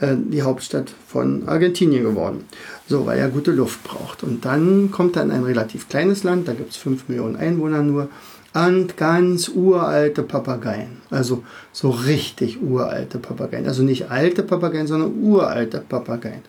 äh, 0.00 0.16
die 0.16 0.42
Hauptstadt 0.42 0.92
von 1.06 1.48
Argentinien 1.48 2.02
geworden. 2.02 2.44
So, 2.86 3.06
weil 3.06 3.18
er 3.18 3.28
gute 3.28 3.52
Luft 3.52 3.84
braucht. 3.84 4.22
Und 4.22 4.44
dann 4.44 4.90
kommt 4.90 5.16
er 5.16 5.22
in 5.22 5.30
ein 5.30 5.44
relativ 5.44 5.88
kleines 5.88 6.24
Land, 6.24 6.48
da 6.48 6.52
gibt 6.52 6.70
es 6.70 6.76
5 6.76 7.08
Millionen 7.08 7.36
Einwohner 7.36 7.82
nur, 7.82 8.08
und 8.52 8.96
ganz 8.96 9.48
uralte 9.48 10.22
Papageien. 10.24 11.02
Also 11.10 11.44
so 11.72 11.90
richtig 11.90 12.60
uralte 12.60 13.18
Papageien. 13.18 13.66
Also 13.66 13.82
nicht 13.82 14.10
alte 14.10 14.42
Papageien, 14.42 14.88
sondern 14.88 15.22
uralte 15.22 15.78
Papageien. 15.78 16.42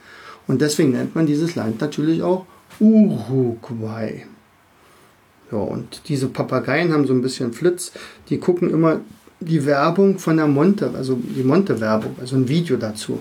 Und 0.47 0.61
deswegen 0.61 0.91
nennt 0.91 1.13
man 1.13 1.27
dieses 1.27 1.55
Land 1.55 1.79
natürlich 1.79 2.23
auch 2.23 2.45
Uruguay. 2.79 4.25
Ja, 5.51 5.59
und 5.59 6.01
diese 6.07 6.27
Papageien 6.27 6.91
haben 6.91 7.05
so 7.05 7.13
ein 7.13 7.21
bisschen 7.21 7.53
Flitz. 7.53 7.91
Die 8.29 8.39
gucken 8.39 8.71
immer 8.71 9.01
die 9.39 9.65
Werbung 9.65 10.17
von 10.17 10.37
der 10.37 10.47
Monte, 10.47 10.91
also 10.95 11.15
die 11.15 11.43
Monte-Werbung, 11.43 12.15
also 12.19 12.35
ein 12.35 12.47
Video 12.47 12.77
dazu. 12.77 13.19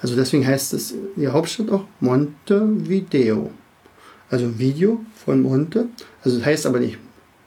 Also 0.00 0.14
deswegen 0.14 0.46
heißt 0.46 0.72
es 0.74 0.94
die 1.16 1.28
Hauptstadt 1.28 1.70
auch 1.70 1.84
Montevideo. 2.00 3.50
Also 4.30 4.58
Video 4.58 5.00
von 5.24 5.42
Monte. 5.42 5.88
Also 6.22 6.38
das 6.38 6.46
heißt 6.46 6.66
aber 6.66 6.80
nicht 6.80 6.98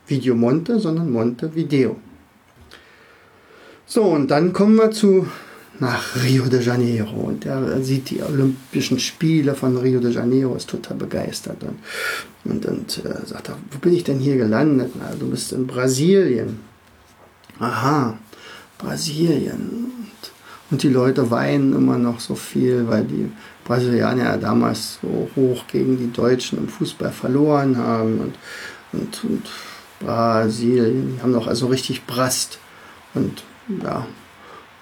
Video 0.08 0.36
Monte, 0.36 0.80
sondern 0.80 1.12
Montevideo. 1.12 1.96
So, 3.86 4.04
und 4.04 4.32
dann 4.32 4.54
kommen 4.54 4.76
wir 4.76 4.92
zu 4.92 5.28
nach 5.80 6.24
Rio 6.24 6.46
de 6.46 6.62
Janeiro 6.62 7.16
und 7.22 7.46
er 7.46 7.82
sieht 7.82 8.12
die 8.12 8.22
Olympischen 8.22 9.00
Spiele 9.00 9.56
von 9.56 9.76
Rio 9.78 10.00
de 10.00 10.12
Janeiro, 10.12 10.56
ist 10.56 10.70
total 10.70 10.96
begeistert 10.96 11.58
und, 11.64 11.80
und, 12.46 12.66
und 12.68 13.04
äh, 13.04 13.26
sagt, 13.26 13.50
er, 13.50 13.58
wo 13.72 13.80
bin 13.80 13.94
ich 13.94 14.04
denn 14.04 14.20
hier 14.20 14.38
gelandet? 14.38 14.92
Na, 15.00 15.12
du 15.20 15.30
bist 15.30 15.52
in 15.54 15.66
Brasilien. 15.66 16.60
Aha, 17.60 18.18
Brasilien. 18.78 19.88
Und, 20.72 20.84
die 20.84 20.90
Leute 20.90 21.30
weinen 21.30 21.74
immer 21.74 21.98
noch 21.98 22.20
so 22.20 22.36
viel, 22.36 22.88
weil 22.88 23.04
die 23.04 23.32
Brasilianer 23.66 24.24
ja 24.24 24.38
damals 24.38 25.00
so 25.02 25.30
hoch 25.36 25.68
gegen 25.68 25.98
die 25.98 26.12
Deutschen 26.12 26.58
im 26.58 26.70
Fußball 26.70 27.12
verloren 27.12 27.78
haben. 27.78 28.20
Und, 28.20 28.36
und, 28.94 29.24
und 29.24 29.44
Brasilien, 30.00 31.16
die 31.16 31.22
haben 31.22 31.34
doch 31.34 31.48
also 31.48 31.68
richtig 31.68 32.06
Brast. 32.06 32.60
Und 33.14 33.44
ja, 33.84 34.08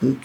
und, 0.02 0.18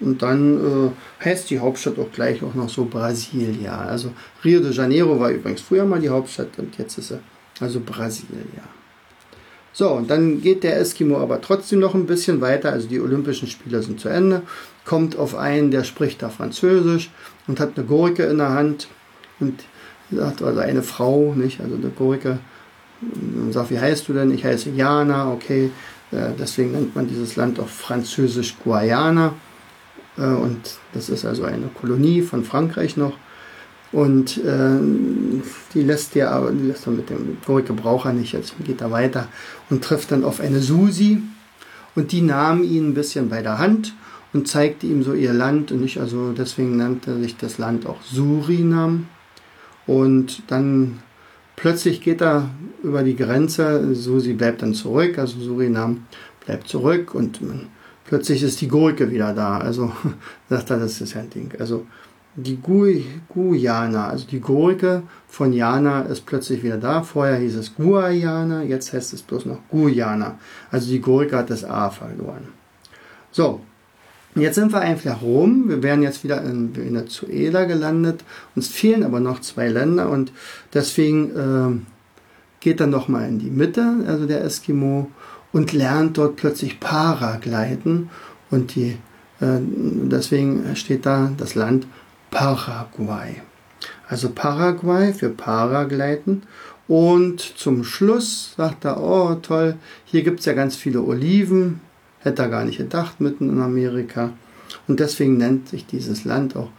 und 0.00 0.22
dann 0.22 0.90
äh, 0.90 1.24
heißt 1.24 1.50
die 1.50 1.58
Hauptstadt 1.58 1.98
auch 1.98 2.12
gleich 2.12 2.42
auch 2.42 2.54
noch 2.54 2.68
so 2.68 2.84
Brasilia. 2.84 3.78
Also 3.78 4.12
Rio 4.44 4.60
de 4.60 4.72
Janeiro 4.72 5.18
war 5.18 5.30
übrigens 5.30 5.60
früher 5.60 5.84
mal 5.84 6.00
die 6.00 6.08
Hauptstadt 6.08 6.58
und 6.58 6.76
jetzt 6.78 6.98
ist 6.98 7.08
sie 7.08 7.20
also 7.60 7.80
Brasilia. 7.80 8.62
So, 9.78 9.92
und 9.92 10.10
dann 10.10 10.40
geht 10.40 10.64
der 10.64 10.76
Eskimo 10.80 11.20
aber 11.20 11.40
trotzdem 11.40 11.78
noch 11.78 11.94
ein 11.94 12.06
bisschen 12.06 12.40
weiter. 12.40 12.72
Also 12.72 12.88
die 12.88 12.98
Olympischen 13.00 13.46
Spiele 13.46 13.80
sind 13.80 14.00
zu 14.00 14.08
Ende. 14.08 14.42
Kommt 14.84 15.16
auf 15.16 15.36
einen, 15.36 15.70
der 15.70 15.84
spricht 15.84 16.20
da 16.20 16.30
Französisch 16.30 17.10
und 17.46 17.60
hat 17.60 17.76
eine 17.76 17.86
Gurke 17.86 18.24
in 18.24 18.38
der 18.38 18.48
Hand. 18.48 18.88
Und 19.38 19.62
sagt, 20.10 20.42
also 20.42 20.58
eine 20.58 20.82
Frau, 20.82 21.32
nicht? 21.32 21.60
Also 21.60 21.76
eine 21.76 21.90
Gurke. 21.90 22.40
Und 23.02 23.52
sagt, 23.52 23.70
wie 23.70 23.78
heißt 23.78 24.08
du 24.08 24.14
denn? 24.14 24.34
Ich 24.34 24.44
heiße 24.44 24.70
Jana, 24.70 25.32
okay. 25.32 25.70
Äh, 26.10 26.30
deswegen 26.36 26.72
nennt 26.72 26.96
man 26.96 27.06
dieses 27.06 27.36
Land 27.36 27.60
auch 27.60 27.68
Französisch 27.68 28.56
Guayana. 28.64 29.34
Äh, 30.16 30.22
und 30.22 30.58
das 30.92 31.08
ist 31.08 31.24
also 31.24 31.44
eine 31.44 31.68
Kolonie 31.68 32.22
von 32.22 32.42
Frankreich 32.42 32.96
noch. 32.96 33.16
Und 33.90 34.36
äh, 34.44 34.78
die 35.72 35.82
lässt 35.82 36.14
ja 36.14 36.30
aber, 36.30 36.52
die 36.52 36.66
lässt 36.66 36.86
er 36.86 36.92
mit 36.92 37.08
dem 37.08 37.38
Gurkebraucher 37.46 38.12
nicht, 38.12 38.32
jetzt 38.32 38.54
geht 38.64 38.82
er 38.82 38.90
weiter 38.90 39.28
und 39.70 39.82
trifft 39.82 40.12
dann 40.12 40.24
auf 40.24 40.40
eine 40.40 40.60
Susi 40.60 41.22
und 41.94 42.12
die 42.12 42.20
nahm 42.20 42.62
ihn 42.62 42.90
ein 42.90 42.94
bisschen 42.94 43.30
bei 43.30 43.40
der 43.40 43.58
Hand 43.58 43.94
und 44.32 44.46
zeigte 44.46 44.86
ihm 44.86 45.02
so 45.02 45.14
ihr 45.14 45.32
Land 45.32 45.72
und 45.72 45.80
nicht, 45.80 45.98
also 45.98 46.32
deswegen 46.32 46.76
nannte 46.76 47.18
sich 47.18 47.36
das 47.36 47.58
Land 47.58 47.86
auch 47.86 48.02
Surinam. 48.02 49.06
Und 49.86 50.42
dann 50.48 50.98
plötzlich 51.56 52.02
geht 52.02 52.20
er 52.20 52.50
über 52.82 53.02
die 53.02 53.16
Grenze, 53.16 53.94
Susi 53.94 54.34
bleibt 54.34 54.60
dann 54.60 54.74
zurück, 54.74 55.18
also 55.18 55.40
Surinam 55.40 56.06
bleibt 56.44 56.68
zurück 56.68 57.14
und 57.14 57.40
plötzlich 58.04 58.42
ist 58.42 58.60
die 58.60 58.68
Gurke 58.68 59.10
wieder 59.10 59.32
da. 59.32 59.58
Also 59.58 59.92
sagt 60.50 60.70
er, 60.70 60.78
das 60.78 61.00
ist 61.00 61.14
ja 61.14 61.22
ein 61.22 61.30
Ding. 61.30 61.52
Also 61.58 61.86
die 62.38 62.58
Guyana, 63.28 64.08
also 64.08 64.26
die 64.26 64.40
Gurke 64.40 65.02
von 65.26 65.52
Jana 65.52 66.02
ist 66.02 66.24
plötzlich 66.24 66.62
wieder 66.62 66.78
da. 66.78 67.02
Vorher 67.02 67.36
hieß 67.36 67.56
es 67.56 67.74
Guayana, 67.74 68.62
jetzt 68.62 68.92
heißt 68.92 69.12
es 69.12 69.22
bloß 69.22 69.46
noch 69.46 69.58
Guyana. 69.68 70.38
Also 70.70 70.90
die 70.90 71.00
Gurke 71.00 71.36
hat 71.36 71.50
das 71.50 71.64
A 71.64 71.90
verloren. 71.90 72.48
So, 73.32 73.60
jetzt 74.36 74.54
sind 74.54 74.72
wir 74.72 74.80
einfach 74.80 75.20
rum. 75.20 75.68
Wir 75.68 75.82
wären 75.82 76.02
jetzt 76.02 76.22
wieder 76.22 76.42
in 76.42 76.76
Venezuela 76.76 77.64
gelandet. 77.64 78.24
Uns 78.54 78.68
fehlen 78.68 79.02
aber 79.02 79.20
noch 79.20 79.40
zwei 79.40 79.68
Länder 79.68 80.08
und 80.08 80.32
deswegen 80.72 81.30
äh, 81.36 81.80
geht 82.60 82.80
er 82.80 82.86
nochmal 82.86 83.28
in 83.28 83.38
die 83.38 83.50
Mitte, 83.50 84.04
also 84.06 84.26
der 84.26 84.44
Eskimo, 84.44 85.10
und 85.52 85.72
lernt 85.72 86.18
dort 86.18 86.36
plötzlich 86.36 86.78
Paragleiten 86.78 88.10
und 88.50 88.74
die, 88.74 88.96
äh, 89.40 89.58
deswegen 89.60 90.76
steht 90.76 91.06
da 91.06 91.32
das 91.36 91.54
Land 91.54 91.86
Paraguay. 92.30 93.42
Also 94.08 94.30
Paraguay 94.30 95.12
für 95.12 95.30
Paragleiten. 95.30 96.42
Und 96.86 97.40
zum 97.40 97.84
Schluss 97.84 98.54
sagt 98.56 98.84
er, 98.86 99.02
oh 99.02 99.34
toll, 99.36 99.76
hier 100.06 100.22
gibt 100.22 100.40
es 100.40 100.46
ja 100.46 100.54
ganz 100.54 100.76
viele 100.76 101.02
Oliven. 101.02 101.80
Hätte 102.20 102.42
er 102.42 102.48
gar 102.48 102.64
nicht 102.64 102.78
gedacht, 102.78 103.20
mitten 103.20 103.50
in 103.50 103.60
Amerika. 103.60 104.32
Und 104.86 105.00
deswegen 105.00 105.36
nennt 105.36 105.68
sich 105.68 105.86
dieses 105.86 106.24
Land 106.24 106.56
auch 106.56 106.70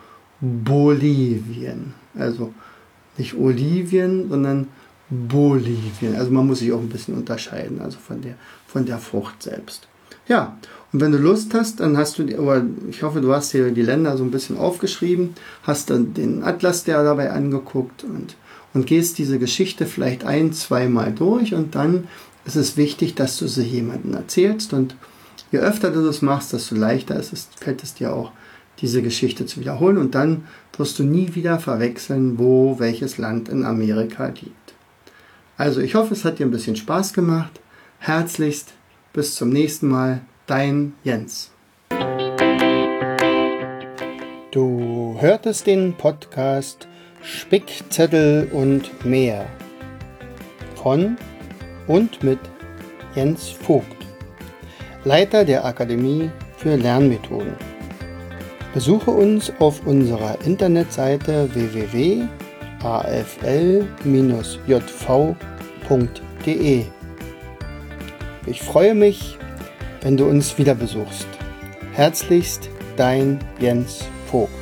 Bolivien. 0.42 1.94
Also 2.18 2.54
nicht 3.18 3.36
Olivien, 3.36 4.30
sondern 4.30 4.68
Bolivien. 5.10 6.16
Also 6.16 6.32
man 6.32 6.48
muss 6.48 6.60
sich 6.60 6.72
auch 6.72 6.80
ein 6.80 6.90
bisschen 6.90 7.16
unterscheiden, 7.16 7.82
also 7.82 7.98
von 8.00 8.22
der, 8.22 8.36
von 8.68 8.86
der 8.86 8.98
Frucht 8.98 9.44
selbst. 9.44 9.88
Ja, 10.28 10.58
und 10.92 11.02
wenn 11.02 11.12
du 11.12 11.20
Lust 11.20 11.54
hast, 11.54 11.80
dann 11.80 11.98
hast 11.98 12.18
du, 12.18 12.24
aber 12.38 12.64
ich 12.90 13.04
hoffe, 13.04 13.22
du 13.22 13.34
hast 13.34 13.54
dir 13.54 13.72
die 13.72 13.84
Länder 13.84 14.18
so 14.18 14.24
ein 14.24 14.32
bisschen 14.32 14.58
aufgeschrieben, 14.58 15.36
hast 15.64 15.90
dann 15.92 16.14
den 16.14 16.44
Atlas 16.44 16.84
der 16.84 17.04
dabei 17.04 17.32
angeguckt 17.32 18.04
und, 18.04 18.36
und 18.74 18.88
gehst 18.88 19.20
diese 19.20 19.38
Geschichte 19.38 19.86
vielleicht 19.86 20.24
ein, 20.24 20.52
zweimal 20.52 21.12
durch 21.12 21.54
und 21.54 21.76
dann 21.76 22.08
ist 22.46 22.56
es 22.56 22.76
wichtig, 22.76 23.14
dass 23.14 23.38
du 23.38 23.48
sie 23.48 23.64
jemandem 23.64 24.16
erzählst 24.16 24.74
und 24.74 24.96
je 25.52 25.60
öfter 25.60 25.92
du 25.92 26.04
das 26.04 26.24
machst, 26.24 26.54
desto 26.54 26.76
leichter 26.76 27.20
ist 27.20 27.34
es, 27.34 27.50
fällt 27.60 27.84
es 27.84 27.94
dir 27.94 28.14
auch, 28.14 28.32
diese 28.82 29.02
Geschichte 29.02 29.46
zu 29.46 29.60
wiederholen 29.60 29.98
und 29.98 30.16
dann 30.16 30.46
wirst 30.78 30.98
du 31.00 31.04
nie 31.04 31.36
wieder 31.36 31.60
verwechseln, 31.60 32.40
wo 32.40 32.80
welches 32.80 33.18
Land 33.18 33.50
in 33.50 33.66
Amerika 33.66 34.28
liegt. 34.28 34.74
Also 35.58 35.82
ich 35.82 35.96
hoffe, 35.96 36.14
es 36.14 36.24
hat 36.24 36.40
dir 36.40 36.46
ein 36.46 36.52
bisschen 36.52 36.78
Spaß 36.78 37.12
gemacht. 37.12 37.60
Herzlichst 38.00 38.70
bis 39.12 39.36
zum 39.36 39.50
nächsten 39.50 39.90
Mal, 39.90 40.22
dein 40.50 40.94
Jens. 41.04 41.52
Du 44.52 45.16
hörtest 45.20 45.68
den 45.68 45.94
Podcast 45.94 46.88
Spickzettel 47.22 48.50
und 48.52 49.06
mehr 49.06 49.46
von 50.76 51.18
und 51.88 52.24
mit 52.24 52.40
Jens 53.14 53.50
Vogt, 53.50 53.86
Leiter 55.04 55.46
der 55.46 55.66
Akademie 55.66 56.32
für 56.58 56.76
Lernmethoden. 56.78 57.54
Besuche 58.74 59.12
uns 59.12 59.54
auf 59.60 59.86
unserer 59.86 60.38
Internetseite 60.46 61.54
www.afl-jv.de 61.54 62.30
ich 68.50 68.62
freue 68.62 68.96
mich, 68.96 69.38
wenn 70.02 70.18
du 70.18 70.26
uns 70.26 70.58
wieder 70.58 70.76
besuchst. 70.76 71.28
Herzlichst, 71.94 72.70
dein 72.96 73.40
Jens 73.60 74.06
Vogt. 74.30 74.59